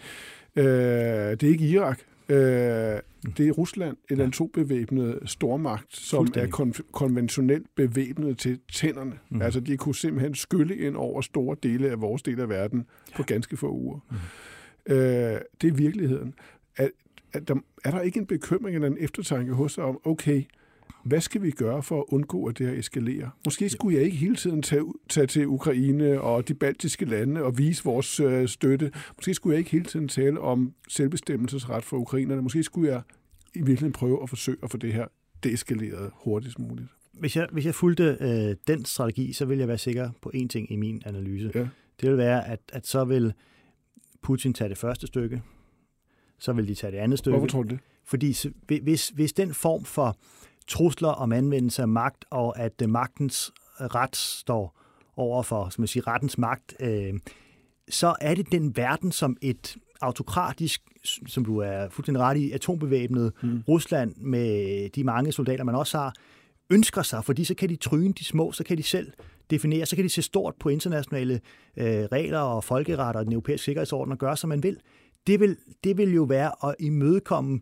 øh, 0.56 0.64
det 0.64 1.42
er 1.42 1.48
ikke 1.48 1.68
Irak. 1.68 2.00
Øh, 2.28 2.36
det 3.36 3.48
er 3.48 3.52
Rusland, 3.52 3.96
et 4.10 4.20
atombevæbnet 4.20 5.18
stormagt, 5.24 5.96
som 5.96 6.26
er 6.34 6.46
kon- 6.46 6.90
konventionelt 6.92 7.66
bevæbnet 7.74 8.38
til 8.38 8.58
tænderne. 8.72 9.18
Mm. 9.30 9.42
Altså, 9.42 9.60
de 9.60 9.76
kunne 9.76 9.94
simpelthen 9.94 10.34
skylle 10.34 10.76
ind 10.76 10.96
over 10.96 11.20
store 11.20 11.56
dele 11.62 11.90
af 11.90 12.00
vores 12.00 12.22
del 12.22 12.40
af 12.40 12.48
verden 12.48 12.86
på 13.16 13.22
ganske 13.22 13.56
få 13.56 13.72
uger. 13.72 13.98
Mm. 14.10 14.16
Øh, 14.94 15.40
det 15.60 15.68
er 15.68 15.72
virkeligheden. 15.72 16.34
Er, 16.76 16.88
er, 17.32 17.40
der, 17.40 17.54
er 17.84 17.90
der 17.90 18.00
ikke 18.00 18.18
en 18.18 18.26
bekymring 18.26 18.74
eller 18.74 18.88
en 18.88 18.96
eftertanke 19.00 19.52
hos 19.52 19.74
dig 19.74 19.84
om, 19.84 20.00
okay, 20.04 20.42
hvad 21.08 21.20
skal 21.20 21.42
vi 21.42 21.50
gøre 21.50 21.82
for 21.82 21.98
at 21.98 22.04
undgå, 22.08 22.46
at 22.46 22.58
det 22.58 22.66
her 22.66 22.78
eskalerer? 22.78 23.28
Måske 23.44 23.68
skulle 23.68 23.96
jeg 23.96 24.04
ikke 24.04 24.16
hele 24.16 24.36
tiden 24.36 24.62
tage, 24.62 24.82
tage 25.08 25.26
til 25.26 25.46
Ukraine 25.46 26.20
og 26.20 26.48
de 26.48 26.54
baltiske 26.54 27.04
lande 27.04 27.42
og 27.42 27.58
vise 27.58 27.84
vores 27.84 28.20
øh, 28.20 28.48
støtte. 28.48 28.92
Måske 29.16 29.34
skulle 29.34 29.54
jeg 29.54 29.58
ikke 29.58 29.70
hele 29.70 29.84
tiden 29.84 30.08
tale 30.08 30.40
om 30.40 30.74
selvbestemmelsesret 30.88 31.84
for 31.84 31.96
ukrainerne. 31.96 32.42
Måske 32.42 32.62
skulle 32.62 32.92
jeg 32.92 33.02
i 33.54 33.58
virkeligheden 33.58 33.92
prøve 33.92 34.22
at 34.22 34.28
forsøge 34.28 34.58
at 34.62 34.70
få 34.70 34.76
det 34.76 34.92
her 34.92 35.06
deeskaleret 35.42 36.10
hurtigst 36.14 36.58
muligt. 36.58 36.88
Hvis 37.12 37.36
jeg, 37.36 37.48
hvis 37.52 37.66
jeg 37.66 37.74
fulgte 37.74 38.16
øh, 38.20 38.56
den 38.66 38.84
strategi, 38.84 39.32
så 39.32 39.44
vil 39.44 39.58
jeg 39.58 39.68
være 39.68 39.78
sikker 39.78 40.10
på 40.22 40.32
én 40.34 40.48
ting 40.48 40.72
i 40.72 40.76
min 40.76 41.02
analyse. 41.06 41.50
Ja. 41.54 41.68
Det 42.00 42.10
vil 42.10 42.16
være, 42.16 42.48
at, 42.48 42.60
at 42.72 42.86
så 42.86 43.04
vil 43.04 43.32
Putin 44.22 44.52
tage 44.54 44.68
det 44.68 44.78
første 44.78 45.06
stykke, 45.06 45.42
så 46.38 46.52
vil 46.52 46.68
de 46.68 46.74
tage 46.74 46.92
det 46.92 46.98
andet 46.98 47.18
stykke. 47.18 47.38
Hvorfor 47.38 47.50
tror 47.50 47.62
du 47.62 47.68
det? 47.68 47.78
Fordi 48.04 48.36
hvis, 48.82 49.08
hvis 49.08 49.32
den 49.32 49.54
form 49.54 49.84
for 49.84 50.16
trusler 50.68 51.08
om 51.08 51.32
anvendelse 51.32 51.82
af 51.82 51.88
magt, 51.88 52.24
og 52.30 52.58
at 52.58 52.82
øh, 52.82 52.88
magtens 52.88 53.52
ret 53.80 54.16
står 54.16 54.80
over 55.16 55.42
for 55.42 55.68
som 55.68 55.82
man 55.82 55.88
siger, 55.88 56.06
rettens 56.06 56.38
magt, 56.38 56.74
øh, 56.80 57.14
så 57.88 58.14
er 58.20 58.34
det 58.34 58.52
den 58.52 58.76
verden, 58.76 59.12
som 59.12 59.36
et 59.42 59.76
autokratisk, 60.00 60.82
som 61.26 61.44
du 61.44 61.58
er 61.58 61.88
fuldstændig 61.88 62.22
ret 62.22 62.36
i, 62.36 62.52
atombevæbnet 62.52 63.32
mm. 63.42 63.62
Rusland 63.68 64.14
med 64.16 64.90
de 64.90 65.04
mange 65.04 65.32
soldater, 65.32 65.64
man 65.64 65.74
også 65.74 65.98
har, 65.98 66.14
ønsker 66.70 67.02
sig, 67.02 67.24
fordi 67.24 67.44
så 67.44 67.54
kan 67.54 67.68
de 67.68 67.76
tryne 67.76 68.12
de 68.12 68.24
små, 68.24 68.52
så 68.52 68.64
kan 68.64 68.78
de 68.78 68.82
selv 68.82 69.12
definere, 69.50 69.86
så 69.86 69.96
kan 69.96 70.04
de 70.04 70.08
se 70.08 70.22
stort 70.22 70.54
på 70.60 70.68
internationale 70.68 71.40
øh, 71.76 71.86
regler 71.86 72.38
og 72.38 72.64
folkeret 72.64 73.16
og 73.16 73.24
den 73.24 73.32
europæiske 73.32 73.64
sikkerhedsorden 73.64 74.12
og 74.12 74.18
gøre, 74.18 74.36
som 74.36 74.48
man 74.48 74.62
vil. 74.62 74.76
Det 75.26 75.40
vil, 75.40 75.56
det 75.84 75.96
vil 75.96 76.14
jo 76.14 76.22
være 76.22 76.68
at 76.68 76.74
imødekomme 76.80 77.60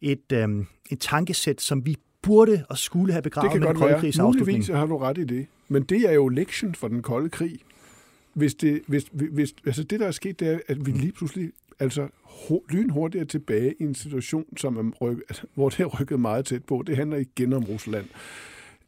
et, 0.00 0.32
øh, 0.32 0.48
et 0.90 1.00
tankesæt, 1.00 1.60
som 1.60 1.86
vi 1.86 1.96
burde 2.28 2.64
og 2.68 2.78
skulle 2.78 3.12
have 3.12 3.22
begravet 3.22 3.44
det 3.44 3.52
kan 3.52 3.60
med 3.60 3.68
den 3.68 3.76
kolde 3.76 4.00
krigs 4.00 4.18
afslutning. 4.18 4.46
Muligvis 4.46 4.68
har 4.68 4.86
du 4.86 4.98
ret 4.98 5.18
i 5.18 5.24
det. 5.24 5.46
Men 5.68 5.82
det 5.82 6.00
er 6.08 6.12
jo 6.12 6.28
lektion 6.28 6.74
for 6.74 6.88
den 6.88 7.02
kolde 7.02 7.28
krig. 7.28 7.58
Hvis 8.34 8.54
det, 8.54 8.80
hvis, 8.86 9.06
hvis, 9.12 9.54
altså 9.66 9.82
det, 9.82 10.00
der 10.00 10.06
er 10.06 10.10
sket, 10.10 10.40
det 10.40 10.48
er, 10.48 10.58
at 10.68 10.86
vi 10.86 10.90
lige 10.90 11.12
pludselig 11.12 11.52
altså 11.78 12.08
lynhurtigt 12.70 13.22
er 13.22 13.26
tilbage 13.26 13.74
i 13.80 13.82
en 13.82 13.94
situation, 13.94 14.44
som 14.56 14.76
er 14.76 14.90
ryk, 15.00 15.18
altså, 15.28 15.42
hvor 15.54 15.68
det 15.68 15.80
er 15.80 15.84
rykket 15.84 16.20
meget 16.20 16.44
tæt 16.44 16.64
på. 16.64 16.84
Det 16.86 16.96
handler 16.96 17.16
igen 17.16 17.52
om 17.52 17.64
Rusland. 17.64 18.06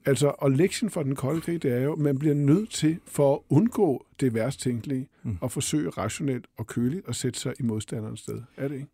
Altså, 0.07 0.33
og 0.39 0.51
lektion 0.51 0.91
for 0.91 1.03
den 1.03 1.15
kolde 1.15 1.41
krig, 1.41 1.63
det 1.63 1.73
er 1.73 1.81
jo, 1.81 1.93
at 1.93 1.99
man 1.99 2.19
bliver 2.19 2.35
nødt 2.35 2.71
til, 2.71 2.99
for 3.07 3.35
at 3.35 3.41
undgå 3.49 4.07
det 4.21 4.35
værst 4.35 4.61
tænkelige, 4.61 5.09
mm. 5.23 5.39
at 5.43 5.53
forsøge 5.53 5.91
rationelt 5.91 6.45
og 6.59 6.67
køligt 6.67 7.09
at 7.09 7.17
sætte 7.17 7.41
sig 7.41 7.55
i 7.61 7.63
modstanderens 7.63 8.21
sted. 8.21 8.43
Er 8.57 8.69
det 8.69 8.75
ikke? 8.75 8.87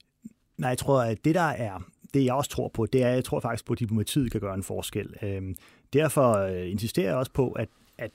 Nej, 0.58 0.68
jeg 0.68 0.78
tror, 0.78 1.02
at 1.02 1.24
det 1.24 1.34
der 1.34 1.40
er 1.40 1.80
det, 2.14 2.24
jeg 2.24 2.34
også 2.34 2.50
tror 2.50 2.68
på, 2.68 2.86
det 2.86 3.02
er, 3.02 3.08
at 3.08 3.14
jeg 3.14 3.24
tror 3.24 3.40
faktisk 3.40 3.64
på, 3.64 3.72
at 3.72 3.78
diplomatiet 3.78 4.32
kan 4.32 4.40
gøre 4.40 4.54
en 4.54 4.62
forskel. 4.62 5.14
Øhm, 5.22 5.56
derfor 5.92 6.32
øh, 6.32 6.70
insisterer 6.70 7.06
jeg 7.06 7.16
også 7.16 7.32
på, 7.32 7.52
at, 7.52 7.68
at 7.98 8.10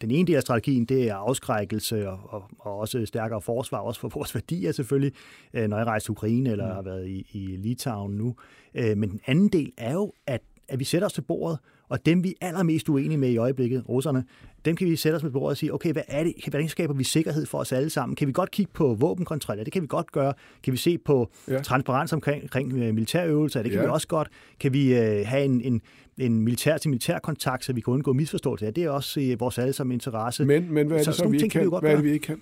den 0.00 0.10
ene 0.10 0.26
del 0.26 0.36
af 0.36 0.42
strategien, 0.42 0.84
det 0.84 1.08
er 1.08 1.14
afskrækkelse 1.14 2.10
og, 2.10 2.20
og, 2.24 2.44
og 2.58 2.78
også 2.78 3.06
stærkere 3.06 3.40
forsvar, 3.40 3.78
også 3.78 4.00
for 4.00 4.08
vores 4.08 4.34
værdier 4.36 4.72
selvfølgelig, 4.72 5.12
øh, 5.54 5.68
når 5.68 5.76
jeg 5.76 5.86
rejser 5.86 6.04
til 6.04 6.10
Ukraine 6.10 6.50
eller 6.50 6.66
mm. 6.66 6.74
har 6.74 6.82
været 6.82 7.08
i, 7.08 7.26
i 7.32 7.56
Litauen 7.56 8.18
nu. 8.18 8.36
Øh, 8.74 8.96
men 8.96 9.10
den 9.10 9.20
anden 9.26 9.48
del 9.48 9.72
er 9.78 9.92
jo, 9.92 10.12
at, 10.26 10.42
at 10.68 10.78
vi 10.78 10.84
sætter 10.84 11.06
os 11.06 11.12
til 11.12 11.22
bordet 11.22 11.58
og 11.92 12.06
dem, 12.06 12.24
vi 12.24 12.34
er 12.40 12.46
allermest 12.46 12.88
uenige 12.88 13.18
med 13.18 13.30
i 13.30 13.36
øjeblikket, 13.36 13.88
russerne, 13.88 14.24
dem 14.64 14.76
kan 14.76 14.86
vi 14.86 14.96
sætte 14.96 15.16
os 15.16 15.22
med 15.22 15.30
bordet 15.30 15.50
og 15.50 15.56
sige, 15.56 15.74
okay, 15.74 15.92
hvad 15.92 16.02
er 16.08 16.24
det? 16.24 16.34
Hvordan 16.50 16.68
skaber 16.68 16.94
vi 16.94 17.04
sikkerhed 17.04 17.46
for 17.46 17.58
os 17.58 17.72
alle 17.72 17.90
sammen? 17.90 18.16
Kan 18.16 18.28
vi 18.28 18.32
godt 18.32 18.50
kigge 18.50 18.72
på 18.74 18.94
våbenkontrol? 18.94 19.56
Ja, 19.56 19.64
det 19.64 19.72
kan 19.72 19.82
vi 19.82 19.86
godt 19.86 20.12
gøre. 20.12 20.34
Kan 20.62 20.72
vi 20.72 20.78
se 20.78 20.98
på 20.98 21.30
ja. 21.48 21.62
transparens 21.62 22.12
omkring, 22.12 22.42
omkring 22.42 22.72
øh, 22.72 22.94
militærøvelser? 22.94 23.62
Det 23.62 23.70
kan 23.70 23.80
ja. 23.80 23.86
vi 23.86 23.90
også 23.90 24.08
godt. 24.08 24.28
Kan 24.60 24.72
vi 24.72 24.92
uh, 24.92 25.26
have 25.26 25.44
en, 25.44 25.60
en, 25.60 25.80
en 26.18 26.42
militær 26.42 26.78
til 26.78 26.90
militær 26.90 27.18
kontakt, 27.18 27.64
så 27.64 27.72
vi 27.72 27.80
kan 27.80 27.94
undgå 27.94 28.12
misforståelser? 28.12 28.66
Ja, 28.66 28.70
det 28.70 28.84
er 28.84 28.90
også 28.90 29.20
i 29.20 29.34
vores 29.34 29.58
alle 29.58 29.72
sammen 29.72 29.92
interesse. 29.94 30.44
Men, 30.44 30.72
men 30.72 30.86
hvad 30.86 30.96
er 30.96 31.04
det 31.04 31.14
så, 31.14 31.18
så 31.18 31.28
vi 31.28 31.36
ikke 31.36 31.48
kan? 31.48 31.68
Hvad 31.68 31.90
er 31.90 31.94
det, 31.94 32.04
vi 32.04 32.12
ikke 32.12 32.26
kan? 32.26 32.40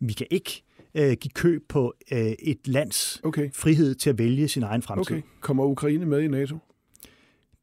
Vi 0.00 0.12
kan 0.12 0.26
ikke 0.30 0.62
uh, 0.94 1.02
give 1.02 1.32
køb 1.34 1.62
på 1.68 1.94
uh, 2.12 2.18
et 2.18 2.58
lands 2.64 3.20
okay. 3.24 3.50
frihed 3.54 3.94
til 3.94 4.10
at 4.10 4.18
vælge 4.18 4.48
sin 4.48 4.62
egen 4.62 4.82
fremtid. 4.82 5.16
Okay. 5.16 5.22
Kommer 5.40 5.64
Ukraine 5.64 6.06
med 6.06 6.20
i 6.20 6.28
NATO? 6.28 6.58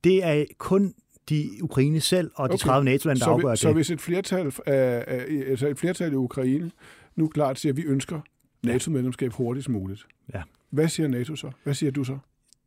Det 0.03 0.25
er 0.25 0.45
kun 0.57 0.93
de 1.29 1.49
Ukraine 1.61 2.01
selv 2.01 2.31
og 2.35 2.49
de 2.49 2.53
okay. 2.53 2.65
30 2.65 2.85
NATO-lande, 2.85 3.19
der 3.19 3.25
så, 3.25 3.31
afgør 3.31 3.49
det. 3.49 3.59
Så 3.59 3.73
hvis 3.73 3.91
et 3.91 4.01
flertal, 4.01 4.45
øh, 4.45 4.53
altså 4.67 5.67
et 5.67 5.79
flertal 5.79 6.11
i 6.11 6.15
Ukraine 6.15 6.71
nu 7.15 7.27
klart 7.27 7.59
siger, 7.59 7.73
at 7.73 7.77
vi 7.77 7.83
ønsker 7.83 8.19
NATO-medlemskab 8.63 9.33
hurtigst 9.33 9.69
muligt. 9.69 10.07
Ja. 10.33 10.41
Hvad 10.69 10.87
siger 10.87 11.07
NATO 11.07 11.35
så? 11.35 11.51
Hvad 11.63 11.73
siger 11.73 11.91
du 11.91 12.03
så? 12.03 12.17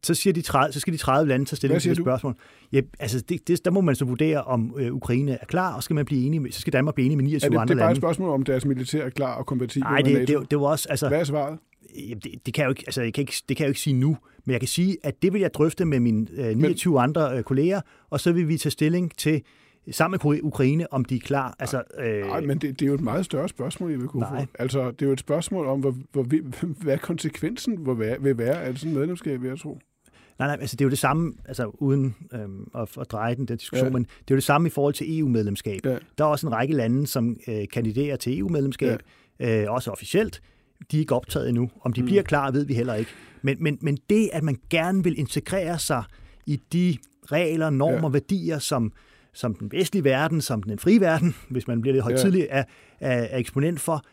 Så, 0.04 0.14
siger 0.14 0.32
de 0.32 0.42
30, 0.42 0.72
så 0.72 0.80
skal 0.80 0.92
de 0.92 0.98
30 0.98 1.28
lande 1.28 1.44
tage 1.44 1.56
stilling 1.56 1.80
til 1.80 1.90
det 1.90 2.04
spørgsmål. 2.04 2.34
Ja, 2.72 2.80
altså 2.98 3.20
det, 3.20 3.48
det, 3.48 3.64
der 3.64 3.70
må 3.70 3.80
man 3.80 3.94
så 3.94 4.04
vurdere, 4.04 4.44
om 4.44 4.74
øh, 4.78 4.94
Ukraine 4.94 5.32
er 5.40 5.44
klar, 5.46 5.74
og 5.74 5.82
skal 5.82 5.94
man 5.94 6.04
blive 6.04 6.26
enige 6.26 6.40
med, 6.40 6.52
så 6.52 6.60
skal 6.60 6.72
Danmark 6.72 6.94
blive 6.94 7.04
enige 7.04 7.16
med 7.16 7.24
29 7.24 7.46
er 7.46 7.50
det, 7.50 7.58
andre 7.58 7.74
lande. 7.74 7.74
Det 7.74 7.82
er 7.82 7.84
bare 7.84 7.92
et 7.92 7.96
spørgsmål 7.96 8.28
om 8.28 8.42
deres 8.42 8.64
militær 8.64 9.04
er 9.04 9.10
klar 9.10 9.34
og 9.34 9.46
kompatibel 9.46 9.88
Nej, 9.88 9.96
det, 9.98 10.12
med 10.12 10.20
NATO. 10.20 10.40
Det, 10.40 10.50
det 10.50 10.60
var 10.60 10.66
også, 10.66 10.86
altså, 10.90 11.08
Hvad 11.08 11.20
er 11.20 11.24
svaret? 11.24 11.58
Det, 12.24 12.46
det, 12.46 12.54
kan 12.54 12.62
jeg 12.62 12.66
jo 12.66 12.70
ikke, 12.70 12.82
altså, 12.86 13.02
jeg 13.02 13.14
kan 13.14 13.22
ikke, 13.22 13.34
det 13.48 13.56
kan 13.56 13.64
jeg 13.64 13.68
jo 13.68 13.70
ikke 13.70 13.80
sige 13.80 13.94
nu, 13.94 14.16
men 14.44 14.52
jeg 14.52 14.60
kan 14.60 14.68
sige, 14.68 14.96
at 15.02 15.22
det 15.22 15.32
vil 15.32 15.40
jeg 15.40 15.54
drøfte 15.54 15.84
med 15.84 16.00
mine 16.00 16.26
øh, 16.32 16.56
29 16.56 16.92
men, 16.92 17.02
andre 17.02 17.36
øh, 17.36 17.42
kolleger, 17.42 17.80
og 18.10 18.20
så 18.20 18.32
vil 18.32 18.48
vi 18.48 18.58
tage 18.58 18.70
stilling 18.70 19.16
til 19.16 19.42
sammen 19.90 20.20
med 20.24 20.40
Ukraine, 20.42 20.92
om 20.92 21.04
de 21.04 21.16
er 21.16 21.20
klar. 21.20 21.56
Altså, 21.58 21.82
øh, 21.98 22.26
Nej, 22.26 22.40
men 22.40 22.58
det, 22.58 22.80
det 22.80 22.86
er 22.86 22.88
jo 22.88 22.94
et 22.94 23.00
meget 23.00 23.24
større 23.24 23.48
spørgsmål, 23.48 23.90
jeg 23.90 24.00
vil 24.00 24.08
kunne 24.08 24.26
få. 24.30 24.46
Altså, 24.58 24.90
det 24.90 25.02
er 25.02 25.06
jo 25.06 25.12
et 25.12 25.20
spørgsmål 25.20 25.66
om, 25.66 25.80
hvor, 25.80 25.94
hvor, 26.12 26.26
hvad 26.84 26.98
konsekvensen 26.98 27.86
vil 27.86 27.98
være, 27.98 28.22
vil 28.22 28.38
være 28.38 28.62
af 28.62 28.78
sådan 28.78 28.92
et 28.92 28.98
medlemskab, 28.98 29.42
vil 29.42 29.48
jeg 29.48 29.58
tro. 29.58 29.78
Nej, 30.38 30.48
nej, 30.48 30.56
altså 30.60 30.76
det 30.76 30.80
er 30.80 30.86
jo 30.86 30.90
det 30.90 30.98
samme, 30.98 31.32
altså 31.44 31.70
uden 31.74 32.14
øhm, 32.32 32.66
at, 32.74 32.88
at 33.00 33.10
dreje 33.12 33.34
den, 33.34 33.48
den 33.48 33.56
diskussion, 33.56 33.88
ja. 33.88 33.92
men 33.92 34.02
det 34.02 34.10
er 34.30 34.34
jo 34.34 34.36
det 34.36 34.44
samme 34.44 34.68
i 34.68 34.70
forhold 34.70 34.94
til 34.94 35.18
EU-medlemskab. 35.18 35.86
Ja. 35.86 35.96
Der 36.18 36.24
er 36.24 36.28
også 36.28 36.46
en 36.46 36.52
række 36.52 36.74
lande, 36.74 37.06
som 37.06 37.36
øh, 37.48 37.64
kandiderer 37.72 38.16
til 38.16 38.38
EU-medlemskab, 38.38 39.02
ja. 39.40 39.62
øh, 39.62 39.72
også 39.72 39.90
officielt, 39.90 40.42
de 40.90 40.96
er 40.96 41.00
ikke 41.00 41.14
optaget 41.14 41.48
endnu. 41.48 41.70
Om 41.80 41.92
de 41.92 42.00
mm. 42.00 42.06
bliver 42.06 42.22
klar, 42.22 42.50
ved 42.50 42.64
vi 42.66 42.74
heller 42.74 42.94
ikke. 42.94 43.10
Men, 43.42 43.56
men, 43.60 43.78
men 43.80 43.98
det, 44.10 44.30
at 44.32 44.42
man 44.42 44.56
gerne 44.70 45.04
vil 45.04 45.18
integrere 45.18 45.78
sig 45.78 46.04
i 46.46 46.60
de 46.72 46.96
regler, 47.32 47.70
normer, 47.70 48.08
ja. 48.08 48.12
værdier, 48.12 48.58
som, 48.58 48.92
som 49.32 49.54
den 49.54 49.72
vestlige 49.72 50.04
verden, 50.04 50.40
som 50.40 50.62
den 50.62 50.78
frie 50.78 51.00
verden, 51.00 51.34
hvis 51.50 51.68
man 51.68 51.80
bliver 51.80 51.92
lidt 51.92 52.04
højtidlig, 52.04 52.40
ja. 52.50 52.58
er, 52.58 52.64
er, 53.00 53.22
er 53.22 53.38
eksponent 53.38 53.80
for, 53.80 54.04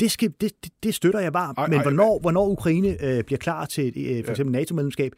det, 0.00 0.10
skal, 0.10 0.32
det, 0.40 0.52
det 0.82 0.94
støtter 0.94 1.20
jeg 1.20 1.32
bare. 1.32 1.54
Ej, 1.58 1.66
men 1.66 1.76
ej, 1.76 1.82
hvornår, 1.82 2.16
ej. 2.16 2.20
hvornår 2.20 2.48
Ukraine 2.48 3.04
øh, 3.04 3.24
bliver 3.24 3.38
klar 3.38 3.64
til 3.64 3.92
øh, 3.96 4.24
for 4.24 4.30
eksempel 4.30 4.54
ja. 4.54 4.60
NATO-medlemskab, 4.60 5.12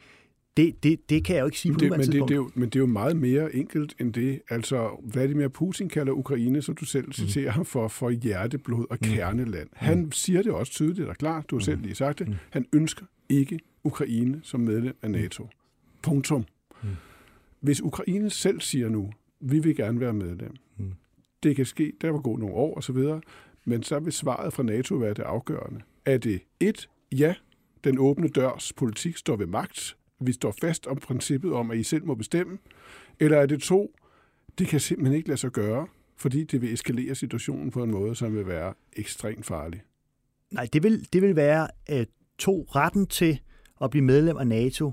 det, 0.57 0.83
det, 0.83 1.09
det 1.09 1.25
kan 1.25 1.35
jeg 1.35 1.41
jo 1.41 1.45
ikke 1.45 1.59
sige 1.59 1.73
på 1.73 1.79
det, 1.79 1.89
men 1.89 1.99
det, 1.99 2.13
det 2.13 2.31
er 2.31 2.35
jo, 2.35 2.51
men 2.55 2.69
det 2.69 2.75
er 2.75 2.79
jo 2.79 2.85
meget 2.85 3.15
mere 3.15 3.55
enkelt 3.55 3.95
end 3.99 4.13
det. 4.13 4.41
Altså, 4.49 5.01
Vladimir 5.13 5.47
Putin 5.47 5.89
kalder 5.89 6.13
Ukraine, 6.13 6.61
som 6.61 6.75
du 6.75 6.85
selv 6.85 7.05
mm. 7.05 7.11
citerer, 7.11 7.63
for, 7.63 7.87
for 7.87 8.09
hjerteblod 8.09 8.85
og 8.89 8.97
mm. 9.01 9.07
kerneland. 9.07 9.69
Han 9.73 9.99
mm. 9.99 10.11
siger 10.11 10.41
det 10.41 10.51
også 10.51 10.71
tydeligt 10.71 11.07
og 11.07 11.15
klart, 11.15 11.49
du 11.49 11.55
har 11.55 11.63
selv 11.63 11.81
lige 11.81 11.95
sagt 11.95 12.19
det. 12.19 12.37
Han 12.49 12.65
ønsker 12.73 13.05
ikke 13.29 13.59
Ukraine 13.83 14.39
som 14.43 14.59
medlem 14.59 14.95
af 15.01 15.11
NATO. 15.11 15.47
Punktum. 16.01 16.45
Hvis 17.59 17.81
Ukraine 17.81 18.29
selv 18.29 18.61
siger 18.61 18.89
nu, 18.89 19.11
vi 19.39 19.59
vil 19.59 19.75
gerne 19.75 19.99
være 19.99 20.13
medlem, 20.13 20.55
det 21.43 21.55
kan 21.55 21.65
ske, 21.65 21.93
der 22.01 22.11
vil 22.11 22.21
gå 22.21 22.35
nogle 22.35 22.55
år 22.55 22.77
osv., 22.77 22.97
men 23.65 23.83
så 23.83 23.99
vil 23.99 24.13
svaret 24.13 24.53
fra 24.53 24.63
NATO 24.63 24.95
være 24.95 25.13
det 25.13 25.23
afgørende. 25.23 25.81
Er 26.05 26.17
det 26.17 26.41
et, 26.59 26.89
ja, 27.11 27.35
den 27.83 27.97
åbne 27.99 28.27
dørs 28.27 28.73
politik 28.73 29.17
står 29.17 29.35
ved 29.35 29.45
magt, 29.47 29.97
vi 30.25 30.31
står 30.31 30.55
fast 30.61 30.87
om 30.87 30.97
princippet 30.97 31.53
om, 31.53 31.71
at 31.71 31.77
I 31.77 31.83
selv 31.83 32.05
må 32.05 32.15
bestemme, 32.15 32.57
eller 33.19 33.37
er 33.37 33.45
det 33.45 33.61
to, 33.61 33.95
det 34.59 34.67
kan 34.67 34.79
simpelthen 34.79 35.17
ikke 35.17 35.27
lade 35.29 35.39
sig 35.39 35.51
gøre, 35.51 35.87
fordi 36.17 36.43
det 36.43 36.61
vil 36.61 36.73
eskalere 36.73 37.15
situationen 37.15 37.71
på 37.71 37.83
en 37.83 37.91
måde, 37.91 38.15
som 38.15 38.35
vil 38.35 38.47
være 38.47 38.73
ekstremt 38.93 39.45
farlig. 39.45 39.81
Nej, 40.51 40.67
det 40.73 40.83
vil, 40.83 41.07
det 41.13 41.21
vil 41.21 41.35
være 41.35 41.67
uh, 41.91 42.03
to 42.37 42.67
retten 42.75 43.07
til 43.07 43.39
at 43.81 43.89
blive 43.89 44.03
medlem 44.03 44.37
af 44.37 44.47
NATO, 44.47 44.91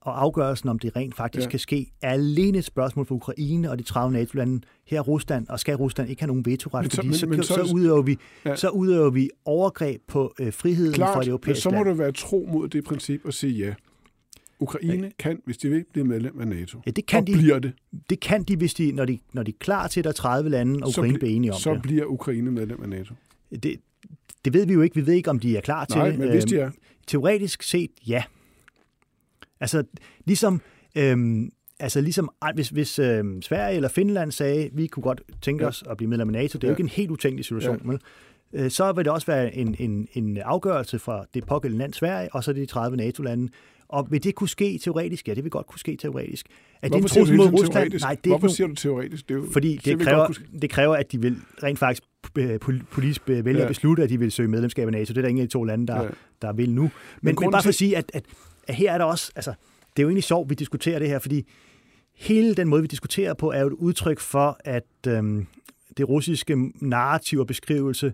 og 0.00 0.22
afgørelsen 0.22 0.68
om 0.68 0.78
det 0.78 0.96
rent 0.96 1.16
faktisk 1.16 1.44
ja. 1.44 1.50
kan 1.50 1.58
ske, 1.58 1.92
er 2.02 2.10
alene 2.10 2.58
et 2.58 2.64
spørgsmål 2.64 3.06
for 3.06 3.14
Ukraine 3.14 3.70
og 3.70 3.78
de 3.78 3.82
30 3.82 4.12
NATO-lande. 4.12 4.60
Her 4.86 5.00
Rusland, 5.00 5.48
og 5.48 5.60
skal 5.60 5.76
Rusland 5.76 6.10
ikke 6.10 6.22
have 6.22 6.26
nogen 6.26 6.46
vetoret, 6.46 6.84
men 6.84 6.90
så, 6.90 6.96
fordi 6.96 7.08
men, 7.08 7.14
så, 7.14 7.26
men, 7.26 7.42
så, 7.42 7.54
så, 7.54 7.74
udøver 7.74 8.02
vi, 8.02 8.16
ja. 8.44 8.56
så 8.56 8.68
udøver 8.68 9.10
vi 9.10 9.30
overgreb 9.44 10.02
på 10.06 10.34
øh, 10.40 10.52
friheden 10.52 10.94
Klart, 10.94 11.14
for 11.14 11.20
det 11.20 11.28
europæiske 11.28 11.68
men 11.68 11.72
så 11.72 11.78
må 11.78 11.84
land. 11.84 11.96
du 11.96 12.02
være 12.02 12.12
tro 12.12 12.48
mod 12.52 12.68
det 12.68 12.84
princip 12.84 13.24
og 13.24 13.34
sige 13.34 13.66
ja. 13.66 13.74
Ukraine 14.60 15.06
ja. 15.06 15.10
kan, 15.18 15.40
hvis 15.44 15.58
de 15.58 15.68
vil, 15.68 15.84
blive 15.92 16.04
medlem 16.04 16.40
af 16.40 16.48
NATO. 16.48 16.80
Ja, 16.86 16.90
det 16.90 17.06
kan 17.06 17.20
og 17.20 17.26
de, 17.26 17.32
bliver 17.32 17.58
det. 17.58 17.72
Det 18.10 18.20
kan 18.20 18.42
de, 18.42 18.56
hvis 18.56 18.74
de, 18.74 18.92
når, 18.92 19.04
de, 19.04 19.18
når 19.32 19.42
de 19.42 19.50
er 19.50 19.56
klar 19.58 19.88
til, 19.88 20.00
at 20.00 20.04
der 20.04 20.10
er 20.10 20.14
30 20.14 20.50
lande, 20.50 20.80
og 20.82 20.88
Ukraine 20.88 21.18
bliver 21.18 21.34
enige 21.34 21.52
om 21.52 21.58
så 21.58 21.70
det. 21.70 21.78
Så 21.78 21.82
bliver 21.82 22.04
Ukraine 22.04 22.50
medlem 22.50 22.82
af 22.82 22.88
NATO. 22.88 23.14
Det, 23.62 23.76
det 24.44 24.52
ved 24.52 24.66
vi 24.66 24.72
jo 24.72 24.82
ikke. 24.82 24.94
Vi 24.94 25.06
ved 25.06 25.14
ikke, 25.14 25.30
om 25.30 25.38
de 25.38 25.56
er 25.56 25.60
klar 25.60 25.86
Nej, 25.90 26.10
til 26.10 26.18
men 26.20 26.30
hvis 26.30 26.44
de 26.44 26.58
er. 26.58 26.70
Teoretisk 27.06 27.62
set, 27.62 27.90
ja. 28.06 28.22
Altså, 29.60 29.84
ligesom... 30.24 30.60
Øhm, 30.96 31.50
altså 31.80 32.00
ligesom, 32.00 32.30
hvis, 32.54 32.68
hvis 32.68 32.98
øhm, 32.98 33.42
Sverige 33.42 33.76
eller 33.76 33.88
Finland 33.88 34.32
sagde, 34.32 34.70
vi 34.72 34.86
kunne 34.86 35.02
godt 35.02 35.22
tænke 35.42 35.64
ja. 35.64 35.68
os 35.68 35.84
at 35.90 35.96
blive 35.96 36.08
medlem 36.10 36.28
af 36.28 36.32
NATO, 36.32 36.58
det 36.58 36.64
er 36.64 36.68
ja. 36.68 36.70
jo 36.70 36.74
ikke 36.74 36.82
en 36.82 36.88
helt 36.88 37.10
utænkelig 37.10 37.44
situation, 37.44 37.76
ja. 37.76 37.82
men 37.84 37.98
øh, 38.52 38.70
så 38.70 38.92
vil 38.92 39.04
det 39.04 39.12
også 39.12 39.26
være 39.26 39.54
en, 39.54 39.76
en, 39.78 40.08
en 40.12 40.38
afgørelse 40.38 40.98
fra 40.98 41.24
det 41.34 41.46
pågældende 41.46 41.82
land, 41.82 41.94
Sverige, 41.94 42.34
og 42.34 42.44
så 42.44 42.52
de 42.52 42.66
30 42.66 42.96
NATO-lande. 42.96 43.48
Og 43.88 44.06
vil 44.10 44.24
det 44.24 44.34
kunne 44.34 44.48
ske 44.48 44.78
teoretisk? 44.78 45.28
Ja, 45.28 45.34
det 45.34 45.44
vil 45.44 45.50
godt 45.50 45.66
kunne 45.66 45.78
ske 45.78 45.96
teoretisk. 45.96 46.46
Er 46.82 46.88
Hvorfor 46.88 47.08
det 47.08 47.16
en 47.16 47.20
trussel 47.20 47.36
mod 47.36 47.46
Rusland? 47.46 47.72
Teoretisk? 47.72 48.04
Nej, 48.04 48.16
det 48.24 48.32
er 48.32 48.38
Hvorfor 48.38 48.54
siger 48.54 48.66
du 48.66 48.74
teoretisk? 48.74 49.28
Det 49.28 49.34
er 49.34 49.38
jo, 49.38 49.46
fordi 49.52 49.76
det, 49.76 49.84
det 49.84 50.00
kræver, 50.00 50.32
det 50.62 50.70
kræver, 50.70 50.96
at 50.96 51.12
de 51.12 51.20
vil 51.20 51.36
rent 51.62 51.78
faktisk 51.78 52.02
politisk 52.90 53.22
vælge 53.26 53.52
ja. 53.52 53.62
at 53.62 53.68
beslutte, 53.68 54.02
at 54.02 54.10
de 54.10 54.18
vil 54.18 54.32
søge 54.32 54.48
medlemskab 54.48 54.86
af 54.86 54.92
NATO. 54.92 55.12
Det 55.12 55.18
er 55.18 55.22
der 55.22 55.28
ingen 55.28 55.42
af 55.42 55.48
de 55.48 55.52
to 55.52 55.64
lande, 55.64 55.86
der, 55.86 56.02
ja. 56.02 56.08
der 56.42 56.52
vil 56.52 56.70
nu. 56.70 56.82
Men, 56.82 56.90
men, 57.22 57.36
men 57.40 57.50
bare 57.50 57.62
for 57.62 57.68
at 57.68 57.74
sige, 57.74 57.96
at, 57.96 58.10
at, 58.14 58.24
at 58.66 58.74
her 58.74 58.92
er 58.92 58.98
der 58.98 59.04
også... 59.04 59.32
Altså, 59.36 59.52
det 59.96 60.02
er 60.02 60.04
jo 60.04 60.08
egentlig 60.08 60.24
sjovt, 60.24 60.50
vi 60.50 60.54
diskuterer 60.54 60.98
det 60.98 61.08
her, 61.08 61.18
fordi 61.18 61.46
hele 62.16 62.54
den 62.54 62.68
måde, 62.68 62.82
vi 62.82 62.88
diskuterer 62.88 63.34
på, 63.34 63.52
er 63.52 63.60
jo 63.60 63.66
et 63.66 63.72
udtryk 63.72 64.20
for, 64.20 64.60
at 64.64 64.86
øhm, 65.06 65.46
det 65.96 66.08
russiske 66.08 66.72
narrativ 66.74 67.38
og 67.38 67.46
beskrivelse 67.46 68.06
øh, 68.06 68.12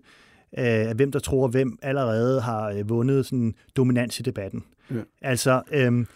af 0.64 0.94
hvem 0.94 1.12
der 1.12 1.18
tror, 1.18 1.48
hvem 1.48 1.78
allerede 1.82 2.40
har 2.40 2.70
øh, 2.70 2.88
vundet 2.88 3.26
sådan 3.26 3.54
dominans 3.76 4.20
i 4.20 4.22
debatten. 4.22 4.64
Ja. 4.90 5.00
Altså, 5.22 5.62
øhm, 5.72 6.06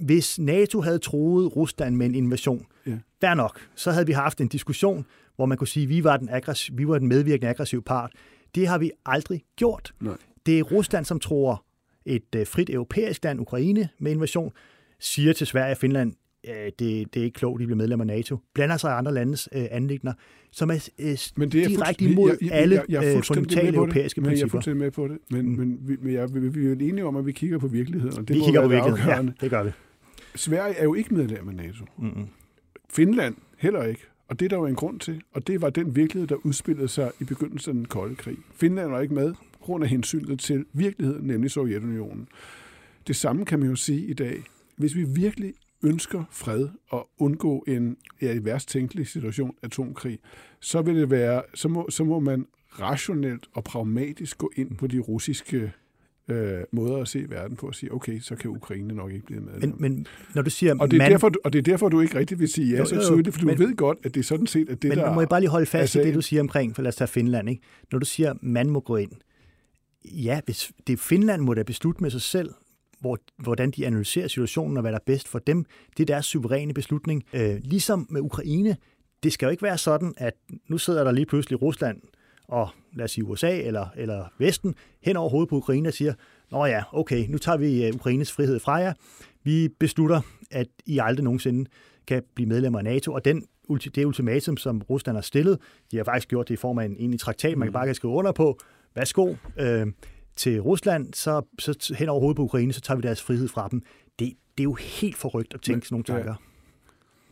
hvis 0.00 0.38
NATO 0.38 0.80
havde 0.80 0.98
troet 0.98 1.56
Rusland 1.56 1.96
med 1.96 2.06
en 2.06 2.14
invasion, 2.14 2.66
ja. 2.86 2.98
fair 3.20 3.34
nok, 3.34 3.60
så 3.74 3.90
havde 3.90 4.06
vi 4.06 4.12
haft 4.12 4.40
en 4.40 4.48
diskussion, 4.48 5.06
hvor 5.36 5.46
man 5.46 5.58
kunne 5.58 5.68
sige, 5.68 5.84
at 5.84 5.88
vi 5.88 6.04
var 6.04 6.16
den, 6.16 6.28
aggressiv, 6.28 6.78
vi 6.78 6.88
var 6.88 6.98
den 6.98 7.08
medvirkende 7.08 7.50
aggressive 7.50 7.82
part. 7.82 8.12
Det 8.54 8.68
har 8.68 8.78
vi 8.78 8.90
aldrig 9.06 9.44
gjort. 9.56 9.94
Nej. 10.00 10.16
Det 10.46 10.58
er 10.58 10.62
Rusland, 10.62 11.04
som 11.04 11.20
tror 11.20 11.64
et 12.04 12.34
øh, 12.36 12.46
frit 12.46 12.70
europæisk 12.70 13.24
land, 13.24 13.40
Ukraine, 13.40 13.88
med 13.98 14.12
invasion, 14.12 14.52
siger 15.00 15.32
til 15.32 15.46
Sverige 15.46 15.72
og 15.72 15.76
Finland, 15.76 16.12
øh, 16.48 16.72
det, 16.78 17.14
det 17.14 17.20
er 17.20 17.24
ikke 17.24 17.34
klogt, 17.34 17.60
de 17.60 17.66
bliver 17.66 17.76
medlem 17.76 18.00
af 18.00 18.06
NATO, 18.06 18.38
blander 18.54 18.76
sig 18.76 18.90
i 18.90 18.92
andre 18.92 19.14
landes 19.14 19.48
øh, 19.52 19.64
anlægner, 19.70 20.12
som 20.50 20.70
er, 20.70 20.88
øh, 20.98 21.18
men 21.36 21.52
det 21.52 21.62
er 21.62 21.68
direkte 21.68 22.04
imod 22.04 22.30
jeg, 22.30 22.48
jeg, 22.48 22.52
alle 22.52 22.74
jeg, 22.74 23.02
jeg, 23.02 23.14
jeg 23.14 23.24
fundamentale 23.24 23.76
europæiske 23.76 24.20
men 24.20 24.28
principper. 24.28 24.46
Jeg 24.46 24.48
er 24.48 24.50
fuldstændig 24.50 24.82
med 24.82 24.90
på 24.90 25.08
det, 25.08 25.18
men, 25.30 25.48
mm. 25.48 25.58
men, 25.58 25.78
vi, 25.82 25.96
men 26.02 26.12
jeg, 26.12 26.34
vi, 26.34 26.48
vi 26.48 26.64
er 26.64 26.68
jo 26.68 26.72
enige 26.72 27.04
om, 27.04 27.16
at 27.16 27.26
vi 27.26 27.32
kigger 27.32 27.58
på 27.58 27.66
virkeligheden. 27.66 28.18
Og 28.18 28.28
det 28.28 28.36
vi 28.36 28.40
kigger 28.44 28.62
på 28.62 28.68
virkeligheden, 28.68 29.26
ja, 29.26 29.32
det 29.40 29.50
gør 29.50 29.62
vi. 29.62 29.70
Sverige 30.34 30.74
er 30.74 30.84
jo 30.84 30.94
ikke 30.94 31.14
medlem 31.14 31.48
af 31.48 31.54
NATO. 31.54 31.84
Mm-hmm. 31.98 32.26
Finland 32.90 33.34
heller 33.58 33.82
ikke. 33.82 34.00
Og 34.28 34.40
det 34.40 34.44
er 34.44 34.48
der 34.48 34.56
jo 34.56 34.66
en 34.66 34.74
grund 34.74 35.00
til, 35.00 35.22
og 35.32 35.46
det 35.46 35.62
var 35.62 35.70
den 35.70 35.96
virkelighed, 35.96 36.28
der 36.28 36.46
udspillede 36.46 36.88
sig 36.88 37.10
i 37.20 37.24
begyndelsen 37.24 37.70
af 37.70 37.74
den 37.74 37.84
kolde 37.84 38.14
krig. 38.14 38.36
Finland 38.54 38.90
var 38.90 39.00
ikke 39.00 39.14
med 39.14 39.34
på 39.34 39.58
grund 39.60 39.84
af 39.84 39.90
hensynet 39.90 40.40
til 40.40 40.64
virkeligheden, 40.72 41.26
nemlig 41.26 41.50
Sovjetunionen. 41.50 42.28
Det 43.06 43.16
samme 43.16 43.44
kan 43.44 43.58
man 43.58 43.68
jo 43.68 43.76
sige 43.76 44.06
i 44.06 44.12
dag. 44.12 44.42
Hvis 44.76 44.96
vi 44.96 45.04
virkelig 45.04 45.54
ønsker 45.84 46.24
fred 46.30 46.68
og 46.88 47.08
undgå 47.18 47.64
en 47.68 47.96
ja, 48.22 48.32
i 48.32 48.44
værst 48.44 48.68
tænkelig 48.68 49.06
situation, 49.06 49.56
atomkrig, 49.62 50.18
så 50.60 50.82
vil 50.82 50.96
det 50.96 51.10
være, 51.10 51.42
så 51.54 51.68
må, 51.68 51.86
så 51.90 52.04
må 52.04 52.20
man 52.20 52.46
rationelt 52.80 53.46
og 53.52 53.64
pragmatisk 53.64 54.38
gå 54.38 54.50
ind 54.56 54.76
på 54.76 54.86
de 54.86 54.98
russiske 54.98 55.72
øh, 56.28 56.60
måder 56.72 56.96
at 56.96 57.08
se 57.08 57.24
verden 57.28 57.56
på 57.56 57.66
og 57.66 57.74
sige, 57.74 57.92
okay, 57.92 58.20
så 58.20 58.36
kan 58.36 58.50
Ukraine 58.50 58.94
nok 58.94 59.12
ikke 59.12 59.26
blive 59.26 59.40
med. 59.40 59.52
Men, 59.60 59.74
men 59.78 60.06
når 60.34 60.42
du 60.42 60.50
siger... 60.50 60.74
Og 60.80 60.90
det, 60.90 60.96
er 60.96 61.02
man... 61.02 61.10
derfor, 61.10 61.32
og 61.44 61.52
det 61.52 61.58
er 61.58 61.62
derfor, 61.62 61.88
du 61.88 62.00
ikke 62.00 62.18
rigtig 62.18 62.38
vil 62.38 62.48
sige 62.48 62.70
ja 62.70 62.78
jo, 62.78 62.84
så 62.84 63.00
tydeligt, 63.00 63.36
for 63.36 63.44
men, 63.44 63.56
du 63.56 63.66
ved 63.66 63.76
godt, 63.76 63.98
at 64.04 64.14
det 64.14 64.20
er 64.20 64.24
sådan 64.24 64.46
set, 64.46 64.68
at 64.68 64.82
det 64.82 64.88
men, 64.88 64.98
der... 64.98 65.06
Men 65.06 65.14
må 65.14 65.20
jeg 65.20 65.28
bare 65.28 65.40
lige 65.40 65.50
holde 65.50 65.66
fast 65.66 65.94
i 65.94 65.98
det, 65.98 66.14
du 66.14 66.20
siger 66.20 66.42
omkring, 66.42 66.74
for 66.74 66.82
lad 66.82 66.88
os 66.88 66.96
tage 66.96 67.08
Finland, 67.08 67.48
ikke? 67.48 67.62
Når 67.92 67.98
du 67.98 68.06
siger, 68.06 68.34
man 68.42 68.70
må 68.70 68.80
gå 68.80 68.96
ind, 68.96 69.12
ja, 70.04 70.40
hvis 70.44 70.72
det 70.86 71.00
Finland 71.00 71.42
må 71.42 71.54
da 71.54 71.62
beslutte 71.62 72.02
med 72.02 72.10
sig 72.10 72.22
selv, 72.22 72.50
hvor, 73.04 73.18
hvordan 73.38 73.70
de 73.70 73.86
analyserer 73.86 74.28
situationen 74.28 74.76
og 74.76 74.80
hvad 74.80 74.92
der 74.92 74.98
er 74.98 75.02
bedst 75.06 75.28
for 75.28 75.38
dem. 75.38 75.64
Det 75.96 76.02
er 76.02 76.06
deres 76.06 76.26
suveræne 76.26 76.74
beslutning. 76.74 77.22
Øh, 77.32 77.56
ligesom 77.64 78.06
med 78.10 78.20
Ukraine, 78.20 78.76
det 79.22 79.32
skal 79.32 79.46
jo 79.46 79.50
ikke 79.50 79.62
være 79.62 79.78
sådan, 79.78 80.14
at 80.16 80.34
nu 80.68 80.78
sidder 80.78 81.04
der 81.04 81.12
lige 81.12 81.26
pludselig 81.26 81.62
Rusland 81.62 82.00
og 82.48 82.68
lad 82.92 83.04
os 83.04 83.10
sige 83.10 83.24
USA 83.24 83.60
eller, 83.60 83.86
eller 83.96 84.24
Vesten 84.38 84.74
hen 85.02 85.16
over 85.16 85.30
hovedet 85.30 85.48
på 85.48 85.56
Ukraine 85.56 85.88
og 85.88 85.92
siger, 85.92 86.14
nå 86.50 86.64
ja, 86.64 86.82
okay, 86.92 87.26
nu 87.28 87.38
tager 87.38 87.58
vi 87.58 87.86
øh, 87.86 87.94
Ukraines 87.94 88.32
frihed 88.32 88.60
fra 88.60 88.74
jer. 88.74 88.92
Vi 89.42 89.68
beslutter, 89.80 90.20
at 90.50 90.66
I 90.86 90.98
aldrig 90.98 91.24
nogensinde 91.24 91.70
kan 92.06 92.22
blive 92.34 92.48
medlemmer 92.48 92.78
af 92.78 92.84
NATO, 92.84 93.12
og 93.12 93.24
den, 93.24 93.44
det 93.94 94.04
ultimatum, 94.04 94.56
som 94.56 94.82
Rusland 94.90 95.16
har 95.16 95.22
stillet, 95.22 95.58
de 95.90 95.96
har 95.96 96.04
faktisk 96.04 96.28
gjort 96.28 96.48
det 96.48 96.54
i 96.54 96.56
form 96.56 96.78
af 96.78 96.84
en 96.84 96.96
egentlig 96.98 97.20
traktat, 97.20 97.58
man 97.58 97.66
kan 97.66 97.72
bare 97.72 97.86
kan 97.86 97.94
skrive 97.94 98.12
under 98.12 98.32
på. 98.32 98.58
Værsgo. 98.94 99.34
Øh, 99.58 99.86
til 100.36 100.60
Rusland, 100.60 101.14
så, 101.14 101.42
så 101.58 101.94
hen 101.98 102.08
over 102.08 102.20
hovedet 102.20 102.36
på 102.36 102.42
Ukraine, 102.42 102.72
så 102.72 102.80
tager 102.80 102.96
vi 102.96 103.02
deres 103.02 103.22
frihed 103.22 103.48
fra 103.48 103.68
dem. 103.68 103.82
Det, 104.18 104.32
det 104.58 104.60
er 104.60 104.64
jo 104.64 104.74
helt 104.74 105.16
forrygt 105.16 105.54
at 105.54 105.60
tænke 105.60 105.76
Men, 105.76 105.82
sådan 105.82 105.94
nogle 105.94 106.04
tanker. 106.04 106.30
Ja. 106.30 106.36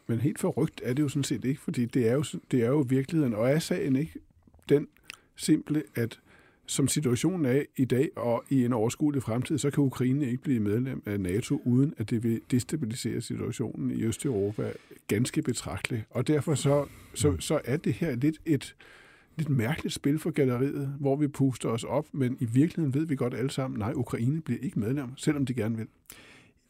Men 0.07 0.21
helt 0.21 0.39
forrygt 0.39 0.81
er 0.85 0.95
det 0.95 1.03
jo 1.03 1.09
sådan 1.09 1.25
set 1.25 1.45
ikke, 1.45 1.61
fordi 1.61 1.85
det 1.85 2.09
er 2.09 2.13
jo, 2.13 2.25
det 2.51 2.63
er 2.63 2.69
jo 2.69 2.85
virkeligheden. 2.89 3.35
Og 3.35 3.51
er 3.51 3.59
sagen 3.59 3.97
ikke 3.97 4.15
den 4.69 4.89
simple, 5.37 5.83
at 5.95 6.19
som 6.67 6.89
situationen 6.89 7.47
er 7.47 7.63
i 7.77 7.85
dag 7.85 8.11
og 8.17 8.45
i 8.51 8.65
en 8.65 8.73
overskuelig 8.73 9.23
fremtid, 9.23 9.59
så 9.59 9.71
kan 9.71 9.85
Ukraine 9.85 10.27
ikke 10.27 10.43
blive 10.43 10.61
medlem 10.61 11.03
af 11.07 11.21
NATO, 11.21 11.63
uden 11.65 11.95
at 11.99 12.11
det 12.11 12.23
vil 12.23 12.41
destabilisere 12.51 13.21
situationen 13.21 13.91
i 13.91 14.03
Østeuropa 14.03 14.73
ganske 15.09 15.43
betragteligt. 15.43 16.05
Og 16.11 16.27
derfor 16.27 16.55
så, 16.55 16.87
så, 17.15 17.37
så 17.41 17.61
er 17.65 17.77
det 17.77 17.93
her 17.93 18.15
lidt 18.15 18.37
et 18.47 18.75
lidt 19.37 19.49
mærkeligt 19.49 19.95
spil 19.95 20.19
for 20.19 20.31
galleriet, 20.31 20.95
hvor 21.01 21.17
vi 21.17 21.29
puster 21.29 21.69
os 21.69 21.85
op, 21.85 22.07
men 22.13 22.37
i 22.41 22.45
virkeligheden 22.45 22.95
ved 22.95 23.07
vi 23.07 23.17
godt 23.17 23.35
alle 23.35 23.51
sammen, 23.51 23.79
nej, 23.79 23.93
Ukraine 23.97 24.41
bliver 24.41 24.61
ikke 24.63 24.81
medlem, 24.81 25.17
selvom 25.17 25.47
de 25.47 25.55
gerne 25.55 25.77
vil. 25.77 25.87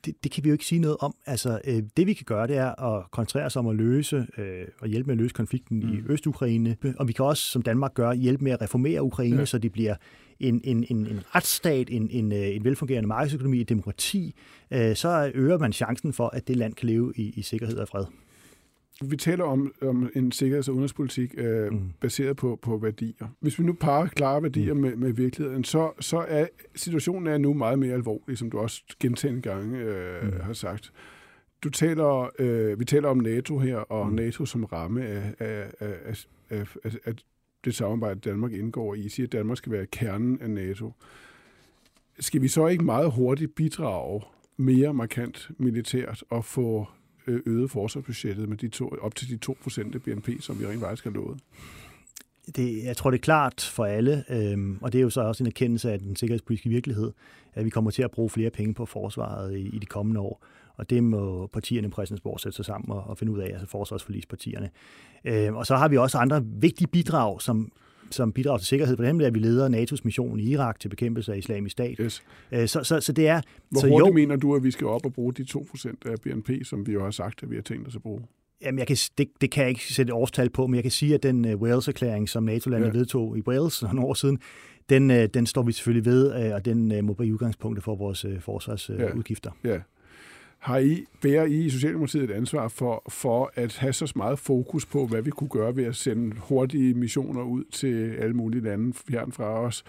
Det, 0.04 0.24
det 0.24 0.32
kan 0.32 0.44
vi 0.44 0.48
jo 0.48 0.52
ikke 0.52 0.64
sige 0.64 0.78
noget 0.78 0.96
om. 1.00 1.14
Altså, 1.26 1.60
øh, 1.64 1.82
det 1.96 2.06
vi 2.06 2.12
kan 2.12 2.24
gøre, 2.24 2.46
det 2.46 2.56
er 2.56 2.82
at 2.82 3.10
koncentrere 3.10 3.46
os 3.46 3.56
om 3.56 3.66
at 3.66 3.76
løse 3.76 4.26
øh, 4.38 4.64
og 4.80 4.88
hjælpe 4.88 5.06
med 5.06 5.14
at 5.14 5.18
løse 5.18 5.34
konflikten 5.34 5.80
mm. 5.80 5.92
i 5.92 6.02
Øst-Ukraine. 6.06 6.76
Og 6.98 7.08
vi 7.08 7.12
kan 7.12 7.24
også, 7.24 7.42
som 7.42 7.62
Danmark 7.62 7.94
gør, 7.94 8.12
hjælpe 8.12 8.44
med 8.44 8.52
at 8.52 8.62
reformere 8.62 9.02
Ukraine, 9.02 9.38
ja. 9.38 9.44
så 9.44 9.58
det 9.58 9.72
bliver 9.72 9.94
en, 10.40 10.60
en, 10.64 10.84
en, 10.90 11.06
en 11.06 11.20
retsstat, 11.34 11.90
en, 11.90 12.10
en, 12.10 12.32
øh, 12.32 12.56
en 12.56 12.64
velfungerende 12.64 13.08
markedsøkonomi, 13.08 13.60
et 13.60 13.68
demokrati. 13.68 14.34
Øh, 14.70 14.96
så 14.96 15.32
øger 15.34 15.58
man 15.58 15.72
chancen 15.72 16.12
for, 16.12 16.28
at 16.28 16.48
det 16.48 16.56
land 16.56 16.74
kan 16.74 16.88
leve 16.88 17.12
i, 17.16 17.32
i 17.36 17.42
sikkerhed 17.42 17.76
og 17.76 17.88
fred. 17.88 18.04
Vi 19.00 19.16
taler 19.16 19.44
om, 19.44 19.74
om 19.82 20.10
en 20.16 20.32
sikkerheds- 20.32 20.68
og 20.68 20.74
udenrigspolitik 20.74 21.34
øh, 21.38 21.72
mm. 21.72 21.90
baseret 22.00 22.36
på, 22.36 22.58
på 22.62 22.76
værdier. 22.76 23.28
Hvis 23.40 23.58
vi 23.58 23.64
nu 23.64 23.72
parer 23.72 24.06
klare 24.06 24.42
værdier 24.42 24.74
mm. 24.74 24.80
med, 24.80 24.96
med 24.96 25.12
virkeligheden, 25.12 25.64
så, 25.64 25.90
så 26.00 26.18
er 26.28 26.46
situationen 26.74 27.26
er 27.26 27.38
nu 27.38 27.54
meget 27.54 27.78
mere 27.78 27.94
alvorlig, 27.94 28.38
som 28.38 28.50
du 28.50 28.58
også 28.58 28.82
gentagende 29.00 29.42
gange 29.42 29.78
øh, 29.78 30.24
mm. 30.24 30.40
har 30.40 30.52
sagt. 30.52 30.92
Du 31.64 31.70
taler, 31.70 32.30
øh, 32.38 32.80
vi 32.80 32.84
taler 32.84 33.08
om 33.08 33.18
NATO 33.18 33.58
her, 33.58 33.76
og 33.76 34.08
mm. 34.08 34.14
NATO 34.14 34.46
som 34.46 34.64
ramme 34.64 35.06
af, 35.06 35.34
af, 35.38 35.70
af, 35.80 36.26
af, 36.50 36.76
af, 36.84 36.96
af 37.04 37.14
det 37.64 37.74
samarbejde, 37.74 38.20
Danmark 38.20 38.52
indgår 38.52 38.94
i. 38.94 39.00
I 39.00 39.08
siger, 39.08 39.26
at 39.26 39.32
Danmark 39.32 39.58
skal 39.58 39.72
være 39.72 39.86
kernen 39.86 40.40
af 40.40 40.50
NATO. 40.50 40.92
Skal 42.20 42.42
vi 42.42 42.48
så 42.48 42.66
ikke 42.66 42.84
meget 42.84 43.12
hurtigt 43.12 43.54
bidrage 43.54 44.22
mere 44.56 44.94
markant 44.94 45.50
militært 45.58 46.24
og 46.30 46.44
få 46.44 46.88
Øh, 47.26 47.40
øget 47.46 47.70
forsvarsbudgettet 47.70 48.48
med 48.48 48.56
de 48.56 48.68
to, 48.68 48.88
op 49.00 49.14
til 49.14 49.28
de 49.28 49.36
2 49.36 49.56
procent 49.62 49.94
af 49.94 50.02
BNP, 50.02 50.28
som 50.40 50.60
vi 50.60 50.66
rent 50.66 50.80
faktisk 50.80 51.04
har 51.04 51.10
lovet? 51.10 51.40
Det, 52.56 52.84
jeg 52.84 52.96
tror, 52.96 53.10
det 53.10 53.18
er 53.18 53.22
klart 53.22 53.70
for 53.74 53.84
alle, 53.84 54.24
øhm, 54.30 54.78
og 54.80 54.92
det 54.92 54.98
er 54.98 55.02
jo 55.02 55.10
så 55.10 55.20
også 55.20 55.42
en 55.42 55.46
erkendelse 55.46 55.92
af 55.92 55.98
den 55.98 56.16
sikkerhedspolitiske 56.16 56.70
virkelighed, 56.70 57.12
at 57.54 57.64
vi 57.64 57.70
kommer 57.70 57.90
til 57.90 58.02
at 58.02 58.10
bruge 58.10 58.30
flere 58.30 58.50
penge 58.50 58.74
på 58.74 58.86
forsvaret 58.86 59.56
i, 59.56 59.60
i 59.60 59.78
de 59.78 59.86
kommende 59.86 60.20
år. 60.20 60.44
Og 60.76 60.90
det 60.90 61.04
må 61.04 61.46
partierne 61.46 61.90
på 61.90 61.94
Christiansborg 61.94 62.40
sætte 62.40 62.56
sig 62.56 62.64
sammen 62.64 62.90
og, 62.90 63.02
og 63.02 63.18
finde 63.18 63.32
ud 63.32 63.38
af, 63.38 63.46
altså 63.46 63.66
forsvarsforlispartierne. 63.66 64.70
Øhm, 65.24 65.56
og 65.56 65.66
så 65.66 65.76
har 65.76 65.88
vi 65.88 65.96
også 65.96 66.18
andre 66.18 66.44
vigtige 66.44 66.88
bidrag, 66.88 67.42
som 67.42 67.72
som 68.12 68.32
bidrager 68.32 68.58
til 68.58 68.66
sikkerhed. 68.66 68.96
For 68.96 69.02
eksempel 69.02 69.26
er 69.26 69.30
vi 69.30 69.38
leder 69.38 69.68
NATO's 69.68 70.00
mission 70.04 70.40
i 70.40 70.42
Irak 70.42 70.80
til 70.80 70.88
bekæmpelse 70.88 71.32
af 71.32 71.38
islamisk 71.38 71.72
stat. 71.72 71.94
Yes. 72.00 72.22
Øh, 72.52 72.68
så, 72.68 72.84
så, 72.84 73.00
så 73.00 73.12
det 73.12 73.28
er... 73.28 73.40
Hvor 73.70 73.80
så 73.80 73.88
hurtigt 73.88 74.08
jo, 74.08 74.12
mener 74.14 74.36
du, 74.36 74.54
at 74.56 74.64
vi 74.64 74.70
skal 74.70 74.86
op 74.86 75.06
og 75.06 75.12
bruge 75.12 75.32
de 75.32 75.42
2% 75.42 75.92
af 76.06 76.14
BNP, 76.22 76.50
som 76.64 76.86
vi 76.86 76.92
jo 76.92 77.04
har 77.04 77.10
sagt, 77.10 77.42
at 77.42 77.50
vi 77.50 77.54
har 77.54 77.62
tænkt 77.62 77.88
os 77.88 77.96
at 77.96 78.02
bruge? 78.02 78.22
Jamen, 78.62 78.78
jeg 78.78 78.86
kan, 78.86 78.96
det, 79.18 79.28
det 79.40 79.50
kan 79.50 79.62
jeg 79.62 79.68
ikke 79.68 79.92
sætte 79.94 80.10
et 80.10 80.14
årstal 80.14 80.50
på, 80.50 80.66
men 80.66 80.74
jeg 80.74 80.84
kan 80.84 80.90
sige, 80.90 81.14
at 81.14 81.22
den 81.22 81.44
uh, 81.54 81.60
Wales-erklæring, 81.60 82.28
som 82.28 82.42
NATO-landet 82.42 82.86
Ja. 82.86 82.98
vedtog 82.98 83.38
i 83.38 83.42
Wales 83.48 83.80
for 83.80 83.86
nogle 83.86 84.08
år 84.08 84.14
siden, 84.14 84.38
den, 84.88 85.10
uh, 85.10 85.16
den 85.34 85.46
står 85.46 85.62
vi 85.62 85.72
selvfølgelig 85.72 86.04
ved, 86.04 86.46
uh, 86.46 86.54
og 86.54 86.64
den 86.64 86.92
uh, 86.98 87.04
må 87.04 87.12
blive 87.12 87.32
udgangspunktet 87.32 87.84
for 87.84 87.94
vores 87.96 88.24
uh, 88.24 88.40
forsvarsudgifter. 88.40 89.04
Ja. 89.06 89.12
Uh, 89.12 89.18
udgifter. 89.18 89.50
Ja. 89.64 89.78
Har 90.62 90.78
I, 90.78 91.04
bærer 91.22 91.44
I 91.44 91.64
i 91.64 91.70
Socialdemokratiet 91.70 92.24
et 92.24 92.30
ansvar 92.30 92.68
for, 92.68 93.02
for 93.08 93.52
at 93.54 93.76
have 93.76 93.92
så 93.92 94.12
meget 94.16 94.38
fokus 94.38 94.86
på, 94.86 95.06
hvad 95.06 95.22
vi 95.22 95.30
kunne 95.30 95.48
gøre 95.48 95.76
ved 95.76 95.84
at 95.84 95.96
sende 95.96 96.36
hurtige 96.36 96.94
missioner 96.94 97.42
ud 97.42 97.64
til 97.64 98.10
alle 98.10 98.34
mulige 98.34 98.62
lande 98.62 98.94
fjern 99.08 99.32
fra 99.32 99.44
os, 99.44 99.84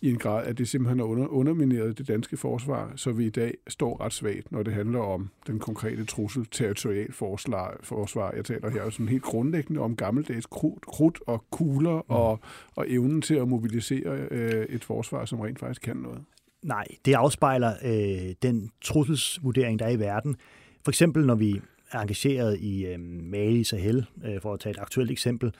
i 0.00 0.10
en 0.10 0.18
grad, 0.18 0.46
at 0.46 0.58
det 0.58 0.68
simpelthen 0.68 0.98
har 0.98 1.06
under, 1.06 1.26
undermineret 1.26 1.98
det 1.98 2.08
danske 2.08 2.36
forsvar, 2.36 2.92
så 2.96 3.12
vi 3.12 3.26
i 3.26 3.30
dag 3.30 3.54
står 3.68 4.00
ret 4.00 4.12
svagt, 4.12 4.52
når 4.52 4.62
det 4.62 4.74
handler 4.74 4.98
om 4.98 5.30
den 5.46 5.58
konkrete 5.58 6.04
trussel, 6.04 6.46
territorial 6.50 7.12
forsvar. 7.12 7.76
forsvar. 7.82 8.32
Jeg 8.32 8.44
taler 8.44 8.70
her 8.70 8.90
sådan 8.90 9.08
helt 9.08 9.22
grundlæggende 9.22 9.80
om 9.80 9.96
gammeldags 9.96 10.46
krudt, 10.46 10.86
krudt 10.86 11.18
og 11.26 11.44
kugler 11.50 11.96
mm. 11.96 12.02
og, 12.08 12.40
og 12.76 12.86
evnen 12.88 13.22
til 13.22 13.34
at 13.34 13.48
mobilisere 13.48 14.26
øh, 14.30 14.66
et 14.68 14.84
forsvar, 14.84 15.24
som 15.24 15.40
rent 15.40 15.58
faktisk 15.58 15.82
kan 15.82 15.96
noget. 15.96 16.20
Nej, 16.66 16.86
det 17.04 17.14
afspejler 17.14 17.72
øh, 17.84 18.34
den 18.42 18.70
trusselsvurdering, 18.84 19.78
der 19.78 19.86
er 19.86 19.90
i 19.90 19.98
verden. 19.98 20.36
For 20.84 20.90
eksempel, 20.90 21.26
når 21.26 21.34
vi 21.34 21.60
er 21.92 21.98
engageret 21.98 22.58
i 22.60 22.86
øh, 22.86 23.00
Mali, 23.00 23.64
Sahel, 23.64 24.06
øh, 24.24 24.40
for 24.40 24.54
at 24.54 24.60
tage 24.60 24.70
et 24.70 24.78
aktuelt 24.78 25.10
eksempel, 25.10 25.54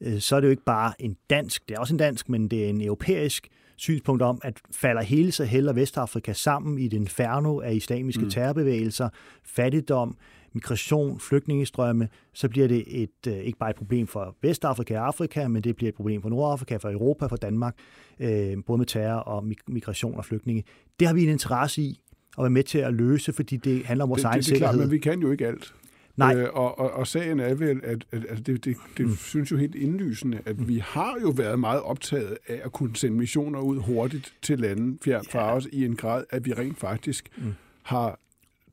øh, 0.00 0.20
så 0.20 0.36
er 0.36 0.40
det 0.40 0.46
jo 0.46 0.50
ikke 0.50 0.64
bare 0.64 0.92
en 0.98 1.16
dansk, 1.30 1.68
det 1.68 1.74
er 1.74 1.80
også 1.80 1.94
en 1.94 1.98
dansk, 1.98 2.28
men 2.28 2.48
det 2.48 2.64
er 2.64 2.68
en 2.68 2.80
europæisk 2.80 3.48
synspunkt 3.76 4.22
om, 4.22 4.40
at 4.44 4.60
falder 4.70 5.02
hele 5.02 5.32
Sahel 5.32 5.68
og 5.68 5.76
Vestafrika 5.76 6.32
sammen 6.32 6.78
i 6.78 6.88
den 6.88 7.00
inferno 7.00 7.60
af 7.60 7.74
islamiske 7.74 8.22
mm. 8.22 8.30
terrorbevægelser, 8.30 9.08
fattigdom, 9.44 10.16
migration, 10.52 11.20
flygtningestrømme, 11.20 12.08
så 12.32 12.48
bliver 12.48 12.68
det 12.68 13.02
et, 13.02 13.26
øh, 13.28 13.34
ikke 13.34 13.58
bare 13.58 13.70
et 13.70 13.76
problem 13.76 14.06
for 14.06 14.36
Vestafrika 14.42 14.98
og 14.98 15.06
Afrika, 15.06 15.48
men 15.48 15.62
det 15.62 15.76
bliver 15.76 15.88
et 15.88 15.94
problem 15.94 16.22
for 16.22 16.28
Nordafrika, 16.28 16.76
for 16.76 16.90
Europa, 16.90 17.26
for 17.26 17.36
Danmark, 17.36 17.76
øh, 18.20 18.56
både 18.66 18.78
med 18.78 18.86
terror 18.86 19.20
og 19.20 19.44
migration 19.68 20.14
og 20.14 20.24
flygtninge. 20.24 20.64
Det 21.00 21.06
har 21.08 21.14
vi 21.14 21.22
en 21.22 21.28
interesse 21.28 21.82
i 21.82 22.00
at 22.38 22.42
være 22.42 22.50
med 22.50 22.62
til 22.62 22.78
at 22.78 22.94
løse, 22.94 23.32
fordi 23.32 23.56
det 23.56 23.84
handler 23.86 24.04
om 24.04 24.08
vores 24.08 24.22
det, 24.22 24.26
egen 24.28 24.38
det, 24.38 24.46
det 24.46 24.52
er 24.52 24.54
sikkerhed. 24.54 24.74
klart, 24.74 24.88
men 24.88 24.90
vi 24.90 24.98
kan 24.98 25.20
jo 25.20 25.30
ikke 25.30 25.46
alt. 25.46 25.74
Nej. 26.16 26.36
Øh, 26.36 26.48
og, 26.52 26.78
og, 26.78 26.90
og 26.90 27.06
sagen 27.06 27.40
er 27.40 27.54
vel, 27.54 27.80
at, 27.82 28.04
at, 28.12 28.24
at 28.24 28.46
det, 28.46 28.64
det, 28.64 28.76
det 28.96 29.06
mm. 29.06 29.16
synes 29.16 29.50
jo 29.50 29.56
helt 29.56 29.74
indlysende, 29.74 30.38
at 30.46 30.58
mm. 30.58 30.68
vi 30.68 30.78
har 30.84 31.16
jo 31.22 31.28
været 31.28 31.60
meget 31.60 31.82
optaget 31.82 32.38
af 32.48 32.60
at 32.64 32.72
kunne 32.72 32.96
sende 32.96 33.16
missioner 33.16 33.60
ud 33.60 33.78
hurtigt 33.78 34.34
til 34.42 34.58
lande 34.58 34.98
fjern 35.04 35.24
fra 35.30 35.48
ja. 35.48 35.56
os 35.56 35.68
i 35.72 35.84
en 35.84 35.96
grad, 35.96 36.24
at 36.30 36.44
vi 36.44 36.52
rent 36.52 36.78
faktisk 36.78 37.28
mm. 37.36 37.54
har 37.82 38.18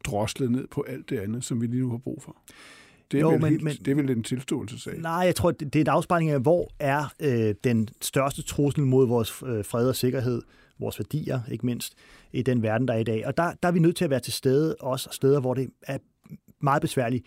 droslet 0.08 0.52
ned 0.52 0.68
på 0.72 0.86
alt 0.88 1.10
det 1.10 1.20
andet, 1.20 1.44
som 1.46 1.62
vi 1.62 1.68
lige 1.68 1.82
nu 1.82 1.90
har 1.90 1.98
brug 1.98 2.22
for. 2.24 2.38
Det 3.12 3.18
er, 3.18 3.22
Jo, 3.22 3.30
vel, 3.30 3.42
men- 3.42 3.50
helt, 3.50 3.64
men- 3.64 3.78
det 3.86 3.88
er 3.92 3.96
vel 3.96 4.10
en 4.10 4.24
tilståelsessag. 4.24 5.00
Nej, 5.02 5.12
jeg 5.14 5.36
tror, 5.36 5.52
det 5.52 5.74
det 5.74 5.80
er 5.80 5.84
en 5.84 5.88
afspejling 5.90 6.32
af, 6.32 6.40
hvor 6.40 6.68
er 6.80 7.14
øh, 7.20 7.56
den 7.64 7.90
største 8.02 8.42
trussel 8.44 8.84
mod 8.84 9.08
vores 9.08 9.44
øh, 9.46 9.66
fred 9.66 9.88
og 9.90 9.96
sikkerhed, 9.96 10.42
vores 10.80 11.00
værdier, 11.00 11.40
ikke 11.52 11.66
mindst, 11.66 11.94
i 12.34 12.42
den 12.42 12.62
verden, 12.64 12.88
der 12.88 12.94
er 12.94 12.98
i 12.98 13.04
dag. 13.04 13.28
Og 13.28 13.38
der, 13.38 13.52
der 13.64 13.68
er 13.68 13.72
vi 13.72 13.80
nødt 13.80 13.96
til 13.96 14.04
at 14.04 14.10
være 14.10 14.20
til 14.20 14.34
stede, 14.34 14.76
også 14.80 15.10
steder, 15.12 15.40
hvor 15.40 15.54
det 15.54 15.70
er 15.84 15.98
meget 16.62 16.82
besværligt. 16.82 17.26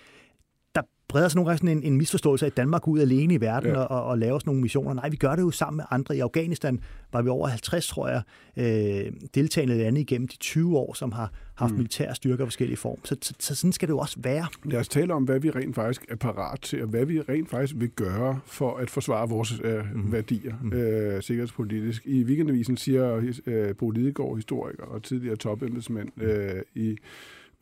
Der 1.10 1.12
breder 1.12 1.28
sig 1.28 1.36
nogle 1.36 1.48
gange 1.48 1.58
sådan 1.58 1.78
en, 1.78 1.92
en 1.92 1.98
misforståelse 1.98 2.46
af, 2.46 2.50
at 2.50 2.56
Danmark 2.56 2.88
ud 2.88 3.00
alene 3.00 3.34
i 3.34 3.40
verden 3.40 3.70
Ja. 3.70 3.80
og, 3.80 4.04
og 4.04 4.18
laver 4.18 4.38
sådan 4.38 4.48
nogle 4.48 4.60
missioner. 4.60 4.94
Nej, 4.94 5.08
vi 5.08 5.16
gør 5.16 5.34
det 5.34 5.42
jo 5.42 5.50
sammen 5.50 5.76
med 5.76 5.84
andre. 5.90 6.16
I 6.16 6.20
Afghanistan 6.20 6.80
var 7.12 7.22
vi 7.22 7.28
over 7.28 7.48
50, 7.48 7.88
tror 7.88 8.08
jeg, 8.08 8.22
øh, 8.56 9.12
deltagende 9.34 9.78
lande 9.78 10.00
igennem 10.00 10.28
de 10.28 10.36
20 10.36 10.78
år, 10.78 10.94
som 10.94 11.12
har 11.12 11.32
haft 11.54 11.70
mm. 11.70 11.76
militære 11.76 12.14
styrker 12.14 12.44
af 12.44 12.46
forskellige 12.46 12.76
form. 12.76 12.98
Så, 13.04 13.16
så, 13.22 13.34
så 13.38 13.54
sådan 13.54 13.72
skal 13.72 13.88
det 13.88 13.92
jo 13.92 13.98
også 13.98 14.16
være. 14.20 14.46
Lad 14.64 14.80
os 14.80 14.88
tale 14.88 15.14
om, 15.14 15.24
hvad 15.24 15.40
vi 15.40 15.50
rent 15.50 15.74
faktisk 15.74 16.04
er 16.08 16.16
parat 16.16 16.60
til, 16.60 16.82
og 16.82 16.88
hvad 16.88 17.04
vi 17.04 17.20
rent 17.20 17.50
faktisk 17.50 17.74
vil 17.78 17.90
gøre 17.90 18.40
for 18.46 18.76
at 18.76 18.90
forsvare 18.90 19.28
vores 19.28 19.60
øh, 19.64 19.84
mm. 19.94 20.12
værdier 20.12 20.54
øh, 20.72 21.22
sikkerhedspolitisk. 21.22 22.06
I 22.06 22.24
weekendavisen 22.24 22.76
siger 22.76 23.32
øh, 23.46 23.74
Bo 23.74 23.90
Lidegaard, 23.90 24.36
historiker 24.36 24.84
og 24.84 25.02
tidligere 25.02 25.36
topembedsmand 25.36 26.22
øh, 26.22 26.62
i 26.74 26.96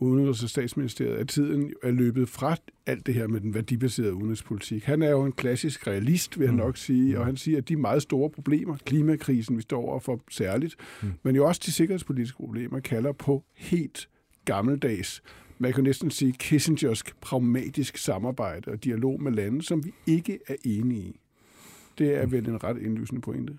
Udenrigs- 0.03 0.43
og 0.43 0.51
Statsministeriet, 0.51 1.17
at 1.17 1.29
tiden 1.29 1.73
er 1.83 1.91
løbet 1.91 2.29
fra 2.29 2.57
alt 2.87 3.07
det 3.07 3.15
her 3.15 3.27
med 3.27 3.41
den 3.41 3.55
værdibaserede 3.55 4.15
udenrigspolitik. 4.15 4.85
Han 4.85 5.03
er 5.03 5.11
jo 5.11 5.25
en 5.25 5.33
klassisk 5.33 5.87
realist, 5.87 6.39
vil 6.39 6.45
jeg 6.45 6.55
nok 6.55 6.77
sige, 6.77 7.19
og 7.19 7.27
han 7.27 7.37
siger, 7.37 7.59
at 7.59 7.69
de 7.69 7.77
meget 7.77 8.03
store 8.03 8.31
problemer, 8.31 8.77
klimakrisen, 8.77 9.57
vi 9.57 9.63
står 9.63 9.83
overfor 9.83 10.21
særligt, 10.31 10.77
mm. 11.03 11.13
men 11.23 11.37
jo 11.37 11.47
også 11.47 11.63
de 11.67 11.73
sikkerhedspolitiske 11.73 12.37
problemer, 12.37 12.81
kalder 12.81 13.13
på 13.13 13.45
helt 13.55 14.09
gammeldags 14.45 15.23
man 15.59 15.73
kan 15.73 15.85
næsten 15.85 16.11
sige 16.11 16.33
Kissingersk 16.33 17.21
pragmatisk 17.21 17.97
samarbejde 17.97 18.71
og 18.71 18.85
dialog 18.85 19.23
med 19.23 19.33
lande, 19.33 19.63
som 19.63 19.85
vi 19.85 19.93
ikke 20.07 20.39
er 20.47 20.55
enige 20.65 21.01
i. 21.01 21.21
Det 21.99 22.15
er 22.15 22.27
vel 22.27 22.49
en 22.49 22.65
ret 22.65 22.79
indlysende 22.83 23.21
pointe. 23.21 23.59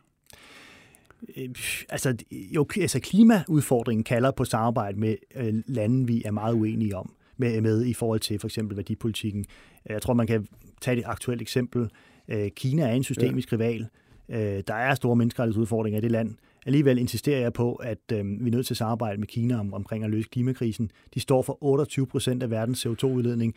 Øh, 1.38 1.49
altså, 1.89 2.15
jo, 2.32 2.67
altså 2.82 2.99
klimaudfordringen 2.99 4.03
kalder 4.03 4.32
på 4.32 4.45
samarbejde 4.45 4.99
med 4.99 5.15
øh, 5.36 5.53
lande, 5.67 6.08
vi 6.08 6.21
er 6.25 6.32
meget 6.32 6.53
uenige 6.53 6.97
om 6.97 7.13
med, 7.38 7.62
med 7.62 7.86
i 7.86 7.93
forhold 7.93 8.19
til 8.19 8.39
for 8.39 8.47
eksempel 8.47 8.77
værdipolitikken. 8.77 9.45
Jeg 9.89 10.01
tror, 10.01 10.13
man 10.13 10.27
kan 10.27 10.47
tage 10.82 10.97
et 10.97 11.03
aktuelt 11.05 11.41
eksempel. 11.41 11.89
Øh, 12.27 12.49
Kina 12.49 12.84
er 12.84 12.91
en 12.91 13.03
systemisk 13.03 13.51
ja. 13.51 13.58
rival. 13.58 13.88
Øh, 14.29 14.63
der 14.67 14.73
er 14.73 14.95
store 14.95 15.15
menneskerettighedsudfordringer 15.15 15.97
i 15.97 16.01
det 16.01 16.12
land. 16.12 16.36
Alligevel 16.65 16.97
insisterer 16.97 17.39
jeg 17.39 17.53
på, 17.53 17.73
at 17.73 18.12
øh, 18.13 18.25
vi 18.25 18.47
er 18.47 18.51
nødt 18.51 18.65
til 18.65 18.73
at 18.73 18.77
samarbejde 18.77 19.19
med 19.19 19.27
Kina 19.27 19.60
om, 19.60 19.73
omkring 19.73 20.03
at 20.03 20.10
løse 20.10 20.29
klimakrisen. 20.29 20.91
De 21.13 21.19
står 21.19 21.41
for 21.41 21.58
28 21.63 22.08
procent 22.08 22.43
af 22.43 22.49
verdens 22.49 22.86
CO2-udledning 22.86 23.55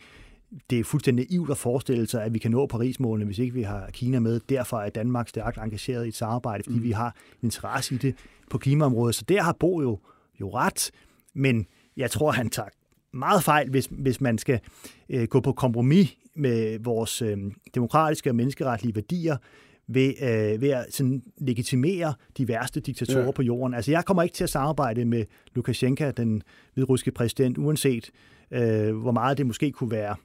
det 0.69 0.79
er 0.79 0.83
fuldstændig 0.83 1.27
naivt 1.29 1.49
at 1.51 1.57
forestille 1.57 2.07
sig, 2.07 2.23
at 2.23 2.33
vi 2.33 2.39
kan 2.39 2.51
nå 2.51 2.65
Paris-målene, 2.67 3.25
hvis 3.25 3.39
ikke 3.39 3.53
vi 3.53 3.61
har 3.61 3.89
Kina 3.93 4.19
med. 4.19 4.39
Derfor 4.49 4.77
er 4.77 4.89
Danmark 4.89 5.29
stærkt 5.29 5.57
engageret 5.57 6.05
i 6.05 6.07
et 6.07 6.15
samarbejde, 6.15 6.63
fordi 6.63 6.77
mm. 6.77 6.83
vi 6.83 6.91
har 6.91 7.07
en 7.41 7.47
interesse 7.47 7.95
i 7.95 7.97
det 7.97 8.15
på 8.49 8.57
klimaområdet. 8.57 9.15
Så 9.15 9.25
der 9.27 9.41
har 9.41 9.55
Bo 9.59 9.81
jo, 9.81 9.99
jo 10.41 10.49
ret, 10.49 10.91
men 11.33 11.65
jeg 11.97 12.11
tror, 12.11 12.31
han 12.31 12.49
tager 12.49 12.69
meget 13.13 13.43
fejl, 13.43 13.69
hvis, 13.69 13.89
hvis 13.91 14.21
man 14.21 14.37
skal 14.37 14.59
øh, 15.09 15.27
gå 15.27 15.39
på 15.39 15.51
kompromis 15.51 16.17
med 16.35 16.79
vores 16.79 17.21
øh, 17.21 17.37
demokratiske 17.75 18.29
og 18.29 18.35
menneskeretlige 18.35 18.95
værdier, 18.95 19.37
ved, 19.87 20.13
øh, 20.21 20.61
ved 20.61 20.69
at 20.69 20.85
sådan, 20.89 21.23
legitimere 21.37 22.13
de 22.37 22.47
værste 22.47 22.79
diktatorer 22.79 23.25
Ja. 23.25 23.31
på 23.31 23.41
jorden. 23.41 23.73
Altså, 23.73 23.91
jeg 23.91 24.05
kommer 24.05 24.23
ikke 24.23 24.35
til 24.35 24.43
at 24.43 24.49
samarbejde 24.49 25.05
med 25.05 25.25
Lukashenko, 25.55 26.11
den 26.11 26.43
hvidrussiske 26.73 27.11
præsident, 27.11 27.57
uanset 27.57 28.11
øh, 28.51 28.95
hvor 28.95 29.11
meget 29.11 29.37
det 29.37 29.45
måske 29.45 29.71
kunne 29.71 29.91
være 29.91 30.15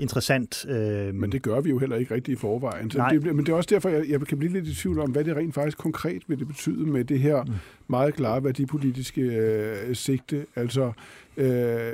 interessant. 0.00 0.66
Øh, 0.68 1.14
Men 1.14 1.32
det 1.32 1.42
gør 1.42 1.60
vi 1.60 1.70
jo 1.70 1.78
heller 1.78 1.96
ikke 1.96 2.14
rigtigt 2.14 2.38
i 2.38 2.40
forvejen. 2.40 2.90
Så 2.90 2.98
Nej. 2.98 3.08
det, 3.10 3.22
men 3.36 3.46
det 3.46 3.48
er 3.52 3.56
også 3.56 3.68
derfor, 3.72 3.88
jeg, 3.88 4.04
jeg 4.08 4.20
kan 4.20 4.38
blive 4.38 4.52
lidt 4.52 4.66
i 4.68 4.74
tvivl 4.74 4.98
om, 4.98 5.10
hvad 5.10 5.24
det 5.24 5.36
rent 5.36 5.54
faktisk 5.54 5.78
konkret 5.78 6.22
vil 6.26 6.38
det 6.38 6.46
betyde 6.48 6.86
med 6.86 7.04
det 7.04 7.18
her 7.18 7.44
Mm. 7.44 7.52
meget 7.88 8.14
klare 8.14 8.44
værdipolitiske 8.44 9.20
øh, 9.22 9.96
sigte. 9.96 10.46
Altså, 10.56 10.92
øh, 11.36 11.92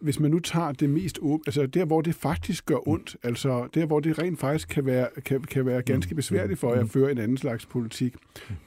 hvis 0.00 0.20
man 0.20 0.30
nu 0.30 0.38
tager 0.38 0.72
det 0.72 0.90
mest 0.90 1.18
åbne, 1.22 1.42
altså 1.46 1.66
der, 1.66 1.84
hvor 1.84 2.00
det 2.00 2.14
faktisk 2.14 2.66
gør 2.66 2.88
ondt, 2.88 3.16
altså 3.22 3.68
der, 3.74 3.86
hvor 3.86 4.00
det 4.00 4.18
rent 4.18 4.38
faktisk 4.38 4.68
kan 4.68 4.86
være, 4.86 5.08
kan, 5.24 5.42
kan 5.42 5.66
være 5.66 5.82
ganske 5.82 6.14
besværligt 6.14 6.58
for 6.58 6.74
jer 6.74 6.80
at 6.80 6.90
føre 6.90 7.12
en 7.12 7.18
anden 7.18 7.36
slags 7.36 7.66
politik, 7.66 8.14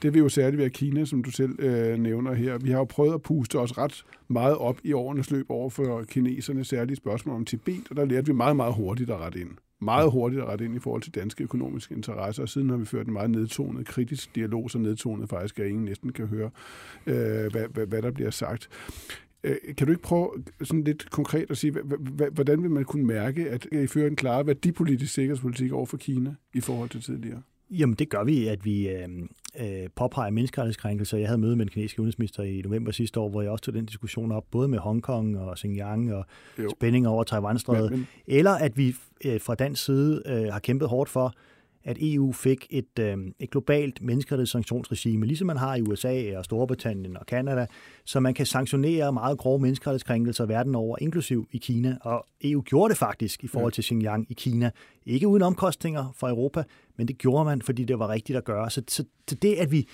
det 0.02 0.14
vil 0.14 0.20
jo 0.20 0.30
særligt 0.30 0.58
være 0.58 0.70
Kina, 0.70 1.06
som 1.06 1.24
du 1.24 1.32
selv 1.32 1.60
øh, 1.60 2.00
nævner 2.00 2.34
her. 2.34 2.58
Vi 2.58 2.70
har 2.70 2.78
jo 2.78 2.84
prøvet 2.84 3.14
at 3.14 3.22
puste 3.22 3.60
os 3.60 3.78
ret 3.78 4.06
meget 4.28 4.58
op 4.58 4.78
i 4.84 4.94
årenes 4.94 5.32
løb 5.32 5.46
over 5.50 5.70
for 5.70 6.04
kineserne, 6.04 6.64
særligt 6.64 6.98
spørgsmål 6.98 7.36
om 7.36 7.46
Tibet, 7.46 7.88
og 7.90 7.96
der 7.96 8.06
lærte 8.06 8.28
vi 8.28 8.34
meget, 8.34 8.56
meget 8.56 8.74
hurtigt 8.74 9.10
at 9.10 9.18
rette 9.18 9.40
ind. 9.40 9.52
Meget 9.84 10.12
hurtigt 10.12 10.42
at 10.42 10.48
rette 10.48 10.66
ind 10.66 10.76
i 10.76 10.80
forhold 10.80 11.02
til 11.02 11.16
danske 11.16 11.44
økonomiske 11.44 11.96
interesser, 11.96 12.44
og 12.44 12.50
siden 12.50 12.70
har 12.70 12.78
vi 12.78 12.86
ført 12.86 13.08
en 13.08 13.14
meget 13.14 13.30
nedtonet, 13.30 13.88
kritisk 13.88 14.36
dialog, 14.36 14.72
så 14.72 14.78
nedtonet 14.78 15.30
faktisk, 15.30 15.60
at 15.60 15.68
ingen 15.68 15.86
næsten 15.86 16.12
kan 16.12 16.28
høre, 16.28 16.50
øh, 17.06 17.52
hvad, 17.52 17.66
hvad, 17.74 17.88
hvad 17.88 18.02
der 18.02 18.12
bliver 18.12 18.32
sagt. 18.32 18.70
Øh, 19.44 19.56
Kan 19.78 19.88
du 19.88 19.92
ikke 19.92 20.04
prøve 20.04 20.32
sådan 20.64 20.84
lidt 20.84 21.10
konkret 21.12 21.52
at 21.52 21.58
sige, 21.58 21.74
hvordan 22.32 22.64
vil 22.64 22.72
man 22.72 22.84
kunne 22.86 23.06
mærke, 23.06 23.50
at 23.50 23.68
I 23.72 23.88
fører 23.88 24.08
en 24.08 24.16
klar 24.16 24.44
værdipolitisk 24.44 25.14
sikkerhedspolitik 25.14 25.72
over 25.72 25.86
for 25.86 25.98
Kina 25.98 26.36
i 26.54 26.60
forhold 26.62 26.90
til 26.90 27.02
tidligere? 27.02 27.42
Jamen, 27.72 27.96
det 27.96 28.10
gør 28.10 28.24
vi, 28.24 28.48
at 28.48 28.66
vi 28.66 28.90
øh, 28.90 29.08
øh, 29.60 29.90
påpeger 29.96 30.30
menneskerettighedskrænkelser. 30.30 31.18
Jeg 31.18 31.28
havde 31.28 31.38
møde 31.42 31.56
med 31.56 31.66
den 31.66 31.72
kinesiske 31.72 32.00
udenrigsminister 32.02 32.44
i 32.44 32.62
november 32.66 32.92
sidste 32.92 33.20
år, 33.20 33.30
hvor 33.30 33.42
jeg 33.42 33.52
også 33.52 33.64
tog 33.64 33.74
den 33.74 33.86
diskussion 33.86 34.32
op, 34.32 34.44
både 34.52 34.68
med 34.68 34.80
Hongkong 34.80 35.40
og 35.40 35.58
Xinjiang 35.58 36.14
og 36.14 36.26
Jo. 36.60 36.70
spændinger 36.70 37.10
over 37.10 37.24
Taiwanstrædet. 37.24 37.92
Men- 37.92 38.00
men- 38.00 38.08
Eller 38.28 38.52
at 38.52 38.78
vi 38.78 38.96
øh, 39.26 39.42
fra 39.42 39.56
dansk 39.56 39.86
side 39.86 40.22
øh, 40.26 40.44
har 40.54 40.60
kæmpet 40.60 40.88
hårdt 40.90 41.10
for, 41.10 41.34
at 41.84 41.98
EU 42.00 42.32
fik 42.32 42.68
et, 42.70 43.00
øh, 43.00 43.18
et 43.40 43.52
globalt 43.52 44.02
menneskerettighedssanktionsregime, 44.02 45.26
ligesom 45.26 45.48
man 45.48 45.58
har 45.58 45.76
i 45.76 45.82
USA 45.82 46.38
og 46.38 46.46
Storbritannien 46.46 47.18
og 47.18 47.26
Kanada, 47.26 47.66
så 48.06 48.20
man 48.20 48.34
kan 48.34 48.46
sanktionere 48.46 49.14
meget 49.14 49.38
grove 49.38 49.60
menneskerettighedskrænkelser 49.60 50.46
verden 50.46 50.76
over, 50.76 50.98
inklusiv 51.02 51.48
i 51.52 51.58
Kina. 51.58 51.98
Og 52.02 52.26
EU 52.44 52.62
gjorde 52.62 52.90
det 52.90 52.98
faktisk 52.98 53.44
i 53.44 53.48
forhold 53.48 53.72
til 53.72 53.84
Xinjiang 53.84 54.26
i 54.30 54.34
Kina. 54.34 54.72
Ikke 55.06 55.28
uden 55.28 55.44
omkostninger 55.44 56.14
for 56.16 56.30
Europa, 56.30 56.64
men 56.98 57.08
det 57.08 57.18
gjorde 57.18 57.46
man, 57.46 57.62
fordi 57.62 57.84
det 57.84 58.00
var 58.00 58.10
rigtigt 58.10 58.38
at 58.38 58.44
gøre. 58.44 58.70
Så, 58.70 58.84
så, 58.88 59.04
så 59.30 59.36
det, 59.36 59.56
at 59.56 59.72
vi 59.72 59.88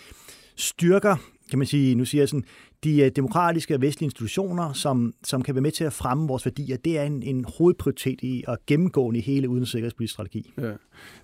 styrker, 0.55 1.15
kan 1.49 1.59
man 1.59 1.65
sige, 1.65 1.95
nu 1.95 2.05
siger 2.05 2.21
jeg 2.21 2.29
sådan, 2.29 2.45
de 2.83 3.01
øh, 3.01 3.11
demokratiske 3.15 3.75
og 3.75 3.81
vestlige 3.81 4.07
institutioner, 4.07 4.73
som, 4.73 5.13
som 5.23 5.41
kan 5.41 5.55
være 5.55 5.61
med 5.61 5.71
til 5.71 5.83
at 5.83 5.93
fremme 5.93 6.27
vores 6.27 6.45
værdier, 6.45 6.77
det 6.77 6.97
er 6.97 7.03
en, 7.03 7.23
en 7.23 7.45
hovedprioritet 7.57 8.21
i 8.21 8.43
at 8.47 8.57
gennemgå 8.67 9.11
i 9.11 9.19
hele 9.19 9.49
uden 9.49 9.65
sikkerhedspolitisk 9.65 10.13
strategi. 10.13 10.53
Ja. 10.57 10.71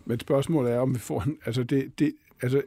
Men 0.06 0.20
spørgsmålet 0.20 0.72
er, 0.72 0.80
om 0.80 0.94
vi 0.94 1.00
får 1.00 1.22
en, 1.22 1.38
altså 1.46 1.64
det, 1.64 2.00
det, 2.00 2.12
altså 2.42 2.62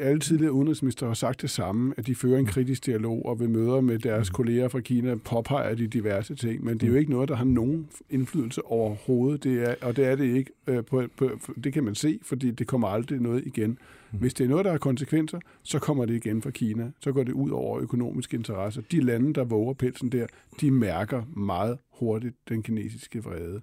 alle 0.00 0.20
tidligere 0.20 0.52
udenrigsminister 0.52 1.06
har 1.06 1.14
sagt 1.14 1.42
det 1.42 1.50
samme, 1.50 1.94
at 1.96 2.06
de 2.06 2.14
fører 2.14 2.38
en 2.38 2.46
kritisk 2.46 2.86
dialog, 2.86 3.26
og 3.26 3.40
ved 3.40 3.48
møder 3.48 3.80
med 3.80 3.98
deres 3.98 4.30
mm. 4.30 4.34
kolleger 4.34 4.68
fra 4.68 4.80
Kina 4.80 5.14
påpeger 5.14 5.74
de 5.74 5.86
diverse 5.86 6.34
ting, 6.34 6.64
men 6.64 6.74
det 6.74 6.82
er 6.82 6.86
jo 6.86 6.92
mm. 6.92 6.98
ikke 6.98 7.10
noget, 7.10 7.28
der 7.28 7.36
har 7.36 7.44
nogen 7.44 7.88
indflydelse 8.10 8.66
overhovedet, 8.66 9.44
det 9.44 9.68
er, 9.68 9.74
og 9.82 9.96
det 9.96 10.06
er 10.06 10.16
det 10.16 10.36
ikke. 10.36 10.50
Øh, 10.66 10.84
på, 10.84 11.04
på, 11.16 11.30
det 11.64 11.72
kan 11.72 11.84
man 11.84 11.94
se, 11.94 12.18
fordi 12.22 12.50
det 12.50 12.66
kommer 12.66 12.88
aldrig 12.88 13.20
noget 13.20 13.42
igen. 13.46 13.78
Mm. 14.12 14.18
Hvis 14.18 14.34
det 14.34 14.44
er 14.44 14.48
noget, 14.48 14.64
der 14.64 14.70
har 14.70 14.78
konsekvenser, 14.78 15.40
så 15.62 15.78
kommer 15.78 16.04
det 16.04 16.14
igen 16.14 16.42
fra 16.42 16.50
Kina. 16.50 16.90
Så 17.00 17.12
går 17.12 17.24
det 17.24 17.32
ud 17.32 17.50
over 17.50 17.80
økonomiske 17.80 18.36
interesser. 18.36 18.82
De 18.90 19.00
lande, 19.00 19.34
der 19.34 19.44
våger 19.44 19.74
pelsen 19.74 20.12
der, 20.12 20.26
de 20.60 20.70
mærker 20.70 21.22
meget 21.36 21.78
hurtigt 21.92 22.36
den 22.48 22.62
kinesiske 22.62 23.24
vrede. 23.24 23.60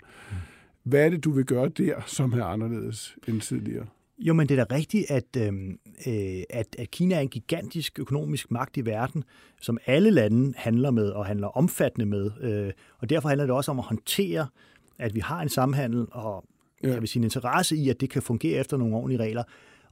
Hvad 0.84 1.06
er 1.06 1.10
det, 1.10 1.24
du 1.24 1.32
vil 1.32 1.46
gøre 1.46 1.70
der, 1.70 2.02
som 2.06 2.34
er 2.34 2.44
anderledes 2.44 3.16
end 3.28 3.42
tidligere? 3.42 3.86
Jo, 4.20 4.34
men 4.34 4.50
det 4.50 4.60
er 4.60 4.66
da 4.66 4.76
rigtigt, 4.76 5.12
at, 5.12 5.26
øhm, 5.38 5.80
øh, 6.08 6.44
at, 6.50 6.76
at 6.80 6.92
Kina 6.92 7.16
er 7.16 7.20
en 7.20 7.30
gigantisk 7.30 8.00
økonomisk 8.00 8.52
magt 8.52 8.78
i 8.78 8.86
verden, 8.86 9.24
som 9.62 9.78
alle 9.86 10.12
lande 10.12 10.54
handler 10.58 10.92
med 10.92 11.10
og 11.10 11.26
handler 11.26 11.48
omfattende 11.48 12.06
med. 12.06 12.32
Øh, 12.42 12.74
og 12.98 13.10
derfor 13.10 13.30
handler 13.30 13.46
det 13.46 13.56
også 13.56 13.72
om 13.72 13.80
at 13.80 13.86
håndtere, 13.86 14.48
at 14.98 15.16
vi 15.16 15.20
har 15.20 15.42
en 15.42 15.50
samhandel 15.50 16.08
og 16.12 16.46
ja. 16.84 16.90
jeg 16.90 17.02
vil 17.02 17.08
sige, 17.08 17.20
en 17.20 17.24
interesse 17.24 17.76
i, 17.76 17.90
at 17.90 18.02
det 18.02 18.10
kan 18.10 18.22
fungere 18.22 18.60
efter 18.60 18.78
nogle 18.78 18.96
ordentlige 18.96 19.20
regler 19.20 19.44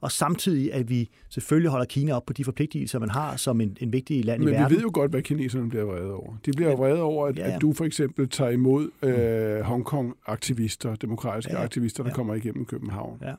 og 0.06 0.12
samtidig 0.12 0.72
at 0.72 0.90
vi 0.90 1.10
selvfølgelig 1.28 1.70
holder 1.70 1.86
Kina 1.86 2.12
op 2.12 2.26
på 2.26 2.32
de 2.32 2.44
forpligtelser, 2.44 2.98
man 2.98 3.10
har 3.10 3.36
som 3.36 3.60
en, 3.60 3.76
en 3.80 3.92
vigtig 3.92 4.24
land 4.24 4.38
Men 4.38 4.48
i 4.48 4.50
verden. 4.50 4.62
Men 4.62 4.70
vi 4.70 4.74
ved 4.74 4.82
jo 4.82 4.90
godt, 4.92 5.10
hvad 5.10 5.22
kineserne 5.22 5.68
bliver 5.68 5.84
vrede 5.84 6.12
over. 6.12 6.36
De 6.46 6.52
bliver 6.52 6.70
ja. 6.70 6.76
vrede 6.76 7.02
over, 7.02 7.26
at, 7.26 7.38
ja, 7.38 7.48
ja. 7.48 7.54
at 7.54 7.60
du 7.60 7.72
for 7.72 7.84
eksempel 7.84 8.28
tager 8.28 8.50
imod 8.50 8.90
øh, 9.02 9.60
Hongkong-aktivister, 9.60 10.94
demokratiske 10.94 11.52
ja, 11.52 11.58
ja. 11.58 11.64
aktivister, 11.64 12.02
der 12.02 12.10
ja. 12.10 12.14
kommer 12.14 12.34
igennem 12.34 12.64
København. 12.64 13.18
Ja. 13.22 13.34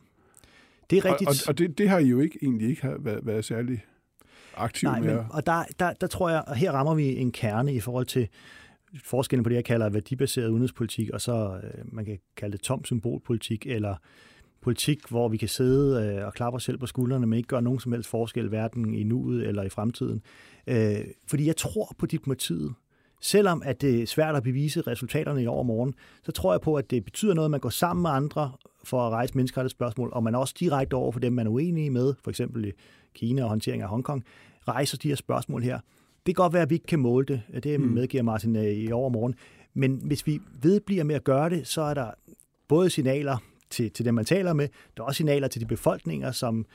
Det 0.89 0.97
er 0.97 1.05
rigtigt. 1.05 1.29
Og, 1.29 1.35
og, 1.45 1.49
og 1.49 1.57
det, 1.57 1.77
det 1.77 1.89
har 1.89 1.99
I 1.99 2.07
jo 2.07 2.19
ikke 2.19 2.39
egentlig 2.41 2.69
ikke 2.69 2.89
været, 2.99 3.25
været 3.25 3.45
særlig 3.45 3.85
aktiv 4.57 4.89
Nej, 4.89 4.99
med. 4.99 5.15
Men, 5.15 5.25
og 5.29 5.45
der, 5.45 5.63
der, 5.79 5.93
der 5.93 6.07
tror 6.07 6.29
jeg, 6.29 6.43
og 6.47 6.55
her 6.55 6.71
rammer 6.71 6.95
vi 6.95 7.17
en 7.17 7.31
kerne 7.31 7.73
i 7.73 7.79
forhold 7.79 8.05
til 8.05 8.27
forskellen 9.03 9.43
på 9.43 9.49
det, 9.49 9.55
jeg 9.55 9.65
kalder 9.65 9.89
værdibaseret 9.89 10.49
udenrigspolitik, 10.49 11.09
og 11.09 11.21
så 11.21 11.59
øh, 11.63 11.93
man 11.95 12.05
kan 12.05 12.19
kalde 12.37 12.51
det 12.51 12.61
tom 12.61 12.85
symbolpolitik, 12.85 13.65
eller 13.65 13.95
politik, 14.67 15.09
hvor 15.09 15.27
vi 15.27 15.37
kan 15.37 15.47
sidde 15.47 16.03
øh, 16.03 16.25
og 16.25 16.33
klappe 16.33 16.55
os 16.55 16.63
selv 16.63 16.77
på 16.77 16.85
skuldrene, 16.85 17.27
men 17.27 17.37
ikke 17.37 17.47
gøre 17.47 17.61
nogen 17.61 17.79
som 17.79 17.91
helst 17.91 18.09
forskel 18.09 18.47
hverken 18.47 18.93
i 18.93 19.03
nuet 19.03 19.47
eller 19.47 19.63
i 19.63 19.69
fremtiden. 19.69 20.21
Øh, 20.67 20.99
fordi 21.27 21.47
jeg 21.47 21.55
tror 21.55 21.95
på 21.97 22.05
diplomatiet. 22.05 22.73
Selvom 23.21 23.61
at 23.65 23.81
det 23.81 24.01
er 24.01 24.05
svært 24.05 24.35
at 24.35 24.43
bevise 24.43 24.81
resultaterne 24.81 25.43
i 25.43 25.47
overmorgen, 25.47 25.93
så 26.23 26.31
tror 26.31 26.53
jeg 26.53 26.61
på, 26.61 26.75
at 26.75 26.91
det 26.91 27.05
betyder 27.05 27.33
noget, 27.33 27.45
at 27.45 27.51
man 27.51 27.59
går 27.59 27.69
sammen 27.69 28.01
med 28.01 28.09
andre 28.09 28.51
for 28.83 29.07
at 29.07 29.11
rejse 29.11 29.35
menneskerettighedsspørgsmål, 29.35 30.09
og 30.13 30.23
man 30.23 30.35
også 30.35 30.53
direkte 30.59 30.93
over 30.93 31.11
for 31.11 31.19
dem, 31.19 31.33
man 31.33 31.47
er 31.47 31.51
uenig 31.51 31.91
med, 31.91 32.13
for 32.23 32.29
eksempel 32.29 32.65
i 32.65 32.71
Kina 33.15 33.43
og 33.43 33.49
håndtering 33.49 33.81
af 33.81 33.89
Hongkong, 33.89 34.23
rejser 34.67 34.97
de 34.97 35.07
her 35.07 35.15
spørgsmål 35.15 35.63
her. 35.63 35.79
Det 36.25 36.35
kan 36.35 36.43
godt 36.43 36.53
være, 36.53 36.61
at 36.61 36.69
vi 36.69 36.75
ikke 36.75 36.87
kan 36.87 36.99
måle 36.99 37.25
det. 37.25 37.63
Det 37.63 37.79
mm. 37.79 37.87
medgiver 37.87 38.23
Martin 38.23 38.55
øh, 38.55 38.63
i 38.63 38.91
overmorgen. 38.91 39.35
Men 39.73 40.01
hvis 40.03 40.27
vi 40.27 40.39
vedbliver 40.61 41.03
med 41.03 41.15
at 41.15 41.23
gøre 41.23 41.49
det, 41.49 41.67
så 41.67 41.81
er 41.81 41.93
der 41.93 42.11
både 42.67 42.89
signaler 42.89 43.37
til, 43.69 43.91
til 43.91 44.05
dem, 44.05 44.13
man 44.13 44.25
taler 44.25 44.53
med. 44.53 44.67
Der 44.97 45.03
er 45.03 45.07
også 45.07 45.17
signaler 45.17 45.47
til 45.47 45.61
de 45.61 45.65
befolkninger, 45.65 46.31
som 46.31 46.65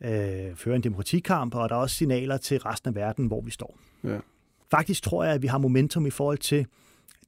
øh, 0.00 0.10
fører 0.56 0.76
en 0.76 0.82
demokratikamp, 0.82 1.54
og 1.54 1.68
der 1.68 1.74
er 1.74 1.80
også 1.80 1.96
signaler 1.96 2.36
til 2.36 2.58
resten 2.58 2.88
af 2.88 2.94
verden, 2.94 3.26
hvor 3.26 3.40
vi 3.40 3.50
står. 3.50 3.78
Ja. 4.04 4.18
Faktisk 4.70 5.02
tror 5.02 5.24
jeg, 5.24 5.34
at 5.34 5.42
vi 5.42 5.46
har 5.46 5.58
momentum 5.58 6.06
i 6.06 6.10
forhold 6.10 6.38
til 6.38 6.66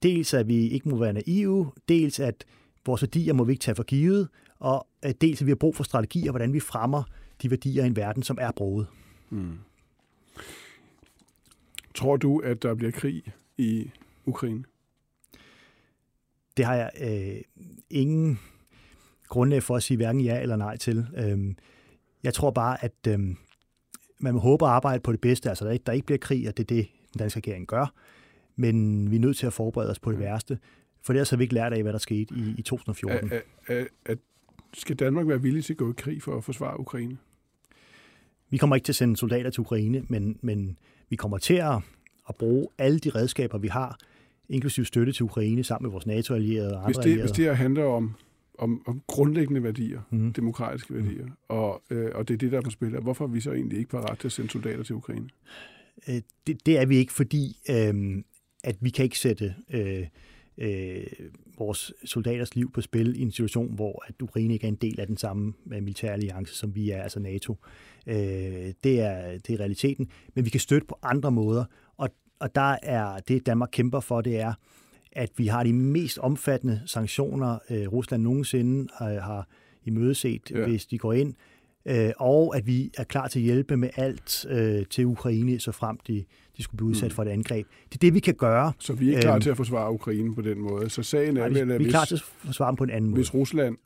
dels, 0.02 0.34
at 0.34 0.48
vi 0.48 0.68
ikke 0.68 0.88
må 0.88 0.96
være 0.96 1.12
naive, 1.12 1.72
dels 1.88 2.20
at 2.20 2.44
vores 2.86 3.02
værdier 3.02 3.32
må 3.32 3.44
vi 3.44 3.52
ikke 3.52 3.62
tage 3.62 3.74
for 3.74 3.82
givet, 3.82 4.28
og 4.58 4.86
dels 5.20 5.40
at 5.40 5.46
vi 5.46 5.50
har 5.50 5.56
brug 5.56 5.76
for 5.76 5.84
strategier, 5.84 6.30
hvordan 6.30 6.52
vi 6.52 6.60
fremmer 6.60 7.02
de 7.42 7.50
værdier 7.50 7.84
i 7.84 7.86
en 7.86 7.96
verden, 7.96 8.22
som 8.22 8.38
er 8.40 8.50
broet. 8.50 8.86
Mm. 9.30 9.58
Tror 11.94 12.16
du, 12.16 12.38
at 12.38 12.62
der 12.62 12.74
bliver 12.74 12.92
krig 12.92 13.22
i 13.58 13.90
Ukraine? 14.24 14.64
Det 16.56 16.64
har 16.64 16.74
jeg 16.74 16.90
øh, 17.00 17.42
ingen 17.90 18.40
grundlag 19.34 19.62
for 19.62 19.76
at 19.76 19.82
sige 19.82 19.96
hverken 19.96 20.20
ja 20.20 20.40
eller 20.40 20.56
nej 20.56 20.76
til. 20.76 21.06
Øhm, 21.16 21.56
jeg 22.22 22.34
tror 22.34 22.50
bare, 22.50 22.84
at 22.84 22.94
øhm, 23.08 23.36
man 24.18 24.34
håber 24.34 24.66
at 24.66 24.72
arbejde 24.72 25.00
på 25.00 25.12
det 25.12 25.20
bedste, 25.20 25.48
altså 25.48 25.64
der 25.64 25.70
ikke, 25.70 25.82
der 25.86 25.92
ikke 25.92 26.06
bliver 26.06 26.18
krig, 26.18 26.48
og 26.48 26.56
det 26.56 26.62
er 26.62 26.74
det, 26.74 26.88
den 27.12 27.18
danske 27.18 27.38
regering 27.38 27.66
gør. 27.66 27.94
Men 28.56 29.10
vi 29.10 29.16
er 29.16 29.20
nødt 29.20 29.36
til 29.36 29.46
at 29.46 29.52
forberede 29.52 29.90
os 29.90 29.98
på 29.98 30.12
det 30.12 30.18
værste, 30.18 30.58
for 31.02 31.12
ellers 31.12 31.30
har 31.30 31.36
vi 31.36 31.44
ikke 31.44 31.54
lært 31.54 31.72
af, 31.72 31.82
hvad 31.82 31.92
der 31.92 31.98
skete 31.98 32.34
i, 32.34 32.54
i 32.58 32.62
2014. 32.62 33.32
Er, 33.32 33.40
er, 33.68 33.84
er, 34.06 34.14
skal 34.74 34.96
Danmark 34.96 35.28
være 35.28 35.42
villig 35.42 35.64
til 35.64 35.72
at 35.72 35.76
gå 35.76 35.90
i 35.90 35.94
krig 35.96 36.22
for 36.22 36.36
at 36.36 36.44
forsvare 36.44 36.80
Ukraine? 36.80 37.16
Vi 38.50 38.56
kommer 38.56 38.76
ikke 38.76 38.84
til 38.84 38.92
at 38.92 38.96
sende 38.96 39.16
soldater 39.16 39.50
til 39.50 39.60
Ukraine, 39.60 40.04
men, 40.08 40.38
men 40.40 40.78
vi 41.08 41.16
kommer 41.16 41.38
til 41.38 41.54
at, 41.54 41.76
at 42.28 42.34
bruge 42.38 42.68
alle 42.78 42.98
de 42.98 43.10
redskaber, 43.10 43.58
vi 43.58 43.68
har, 43.68 43.98
inklusiv 44.48 44.84
støtte 44.84 45.12
til 45.12 45.24
Ukraine 45.24 45.64
sammen 45.64 45.86
med 45.86 45.92
vores 45.92 46.06
NATO-allierede 46.06 46.72
og 46.72 46.76
andre 46.76 46.86
hvis 46.86 46.96
det, 46.96 47.02
allierede. 47.02 47.22
Hvis 47.22 47.36
det 47.36 47.44
her 47.44 47.52
handler 47.52 47.84
om 47.84 48.14
om, 48.58 48.82
om 48.86 49.02
grundlæggende 49.06 49.62
værdier, 49.62 50.00
mm. 50.10 50.32
demokratiske 50.32 50.94
værdier, 50.94 51.24
mm. 51.26 51.32
og, 51.48 51.82
øh, 51.90 52.10
og 52.14 52.28
det 52.28 52.34
er 52.34 52.38
det, 52.38 52.52
der 52.52 52.58
er 52.58 52.62
på 52.62 52.70
spil. 52.70 53.00
Hvorfor 53.00 53.24
er 53.24 53.28
vi 53.28 53.40
så 53.40 53.52
egentlig 53.52 53.78
ikke 53.78 53.90
parat 53.90 54.18
til 54.18 54.28
at 54.28 54.32
sende 54.32 54.50
soldater 54.50 54.82
til 54.82 54.94
Ukraine? 54.94 55.28
Øh, 56.08 56.20
det, 56.46 56.66
det 56.66 56.78
er 56.78 56.86
vi 56.86 56.96
ikke, 56.96 57.12
fordi 57.12 57.56
øh, 57.70 58.22
at 58.64 58.76
vi 58.80 58.90
kan 58.90 59.04
ikke 59.04 59.18
sætte 59.18 59.54
øh, 59.70 60.06
øh, 60.58 61.06
vores 61.58 61.92
soldaters 62.04 62.54
liv 62.54 62.72
på 62.72 62.80
spil 62.80 63.20
i 63.20 63.22
en 63.22 63.30
situation, 63.30 63.74
hvor 63.74 64.04
at 64.08 64.22
Ukraine 64.22 64.54
ikke 64.54 64.64
er 64.64 64.68
en 64.68 64.74
del 64.74 65.00
af 65.00 65.06
den 65.06 65.16
samme 65.16 65.52
øh, 65.72 65.82
militære 65.82 66.12
alliance, 66.12 66.54
som 66.54 66.74
vi 66.74 66.90
er, 66.90 67.02
altså 67.02 67.20
NATO. 67.20 67.56
Øh, 68.06 68.14
det, 68.84 69.00
er, 69.00 69.38
det 69.38 69.50
er 69.50 69.60
realiteten. 69.60 70.08
Men 70.34 70.44
vi 70.44 70.50
kan 70.50 70.60
støtte 70.60 70.86
på 70.86 70.98
andre 71.02 71.30
måder, 71.30 71.64
og, 71.96 72.10
og 72.38 72.54
der 72.54 72.76
er 72.82 73.18
det, 73.18 73.46
Danmark 73.46 73.68
kæmper 73.72 74.00
for, 74.00 74.20
det 74.20 74.40
er, 74.40 74.54
at 75.14 75.30
vi 75.36 75.46
har 75.46 75.64
de 75.64 75.72
mest 75.72 76.18
omfattende 76.18 76.80
sanktioner, 76.86 77.58
øh, 77.70 77.92
Rusland 77.92 78.22
nogensinde 78.22 78.88
har, 78.98 79.20
har 79.20 79.48
imødeset, 79.84 80.50
ja. 80.50 80.66
hvis 80.66 80.86
de 80.86 80.98
går 80.98 81.12
ind, 81.12 81.34
øh, 81.86 82.12
og 82.16 82.56
at 82.56 82.66
vi 82.66 82.90
er 82.98 83.04
klar 83.04 83.28
til 83.28 83.38
at 83.38 83.44
hjælpe 83.44 83.76
med 83.76 83.88
alt 83.96 84.46
øh, 84.50 84.86
til 84.90 85.06
Ukraine, 85.06 85.60
så 85.60 85.72
frem 85.72 85.98
de, 86.06 86.24
de 86.56 86.62
skulle 86.62 86.76
blive 86.76 86.88
udsat 86.88 87.10
mm. 87.10 87.14
for 87.14 87.22
et 87.22 87.28
angreb. 87.28 87.66
Det 87.88 87.94
er 87.94 87.98
det, 87.98 88.14
vi 88.14 88.20
kan 88.20 88.34
gøre. 88.34 88.72
Så 88.78 88.92
vi 88.92 89.06
er 89.06 89.10
ikke 89.10 89.20
klar 89.20 89.34
æm, 89.34 89.40
til 89.40 89.50
at 89.50 89.56
forsvare 89.56 89.92
Ukraine 89.92 90.34
på 90.34 90.42
den 90.42 90.58
måde. 90.58 90.90
Så 90.90 91.02
sagen 91.02 91.36
er 91.36 91.48
nej, 91.48 91.60
vel, 91.60 91.70
at 91.70 91.80
vi 91.80 91.84
er 91.84 91.90
klar 91.90 92.04
til 92.04 92.14
at 92.14 92.22
forsvare 92.22 92.70
dem 92.70 92.76
på 92.76 92.84
en 92.84 92.90
anden 92.90 93.10
måde. 93.10 93.18
Hvis 93.18 93.34
Rusland 93.34 93.76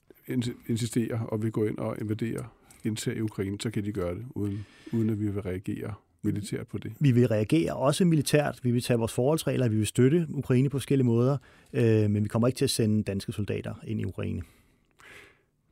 insisterer 0.69 1.21
og 1.21 1.43
vil 1.43 1.53
gå 1.53 1.64
ind 1.64 1.79
og 1.79 1.97
invadere 2.01 2.45
indtage 2.85 3.23
Ukraine, 3.23 3.57
så 3.61 3.71
kan 3.71 3.85
de 3.85 3.93
gøre 3.93 4.14
det, 4.14 4.25
uden, 4.31 4.67
uden 4.93 5.11
at 5.11 5.21
vi 5.21 5.29
vil 5.29 5.43
reagere 5.43 5.95
militært 6.33 6.67
på 6.67 6.79
det? 6.79 6.93
Vi 7.01 7.11
vil 7.11 7.29
reagere 7.29 7.73
også 7.73 8.05
militært. 8.05 8.61
Vi 8.62 8.71
vil 8.71 8.83
tage 8.83 8.99
vores 8.99 9.12
forholdsregler. 9.12 9.69
Vi 9.69 9.77
vil 9.77 9.87
støtte 9.87 10.27
Ukraine 10.31 10.69
på 10.69 10.79
forskellige 10.79 11.07
måder. 11.07 11.37
Øh, 11.73 12.11
men 12.11 12.23
vi 12.23 12.29
kommer 12.29 12.49
ikke 12.49 12.59
til 12.59 12.64
at 12.64 12.71
sende 12.71 13.03
danske 13.03 13.33
soldater 13.33 13.75
ind 13.87 14.01
i 14.01 14.05
Ukraine. 14.05 14.43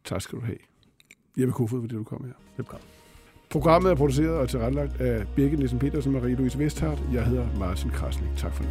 Tak 0.05 0.23
skal 0.23 0.39
du 0.39 0.45
have. 0.45 0.59
Jeppe 1.39 1.53
Kofod, 1.53 1.81
for 1.81 1.87
det 1.87 1.99
du 1.99 2.05
kom 2.05 2.25
her. 2.25 2.33
Velkommen. 2.57 2.89
Programmet 3.51 3.91
er 3.91 3.95
produceret 3.95 4.39
og 4.39 4.49
tilrettelagt 4.49 5.01
af 5.01 5.27
Birgit 5.37 5.59
Nielsen 5.59 5.79
Petersen 5.79 6.17
og 6.17 6.23
Marie-Louise 6.23 6.59
Vesthardt. 6.59 7.03
Jeg 7.13 7.27
hedder 7.27 7.59
Martin 7.59 7.91
Krasnik. 7.91 8.31
Tak 8.37 8.55
for 8.55 8.65
nu. 8.65 8.71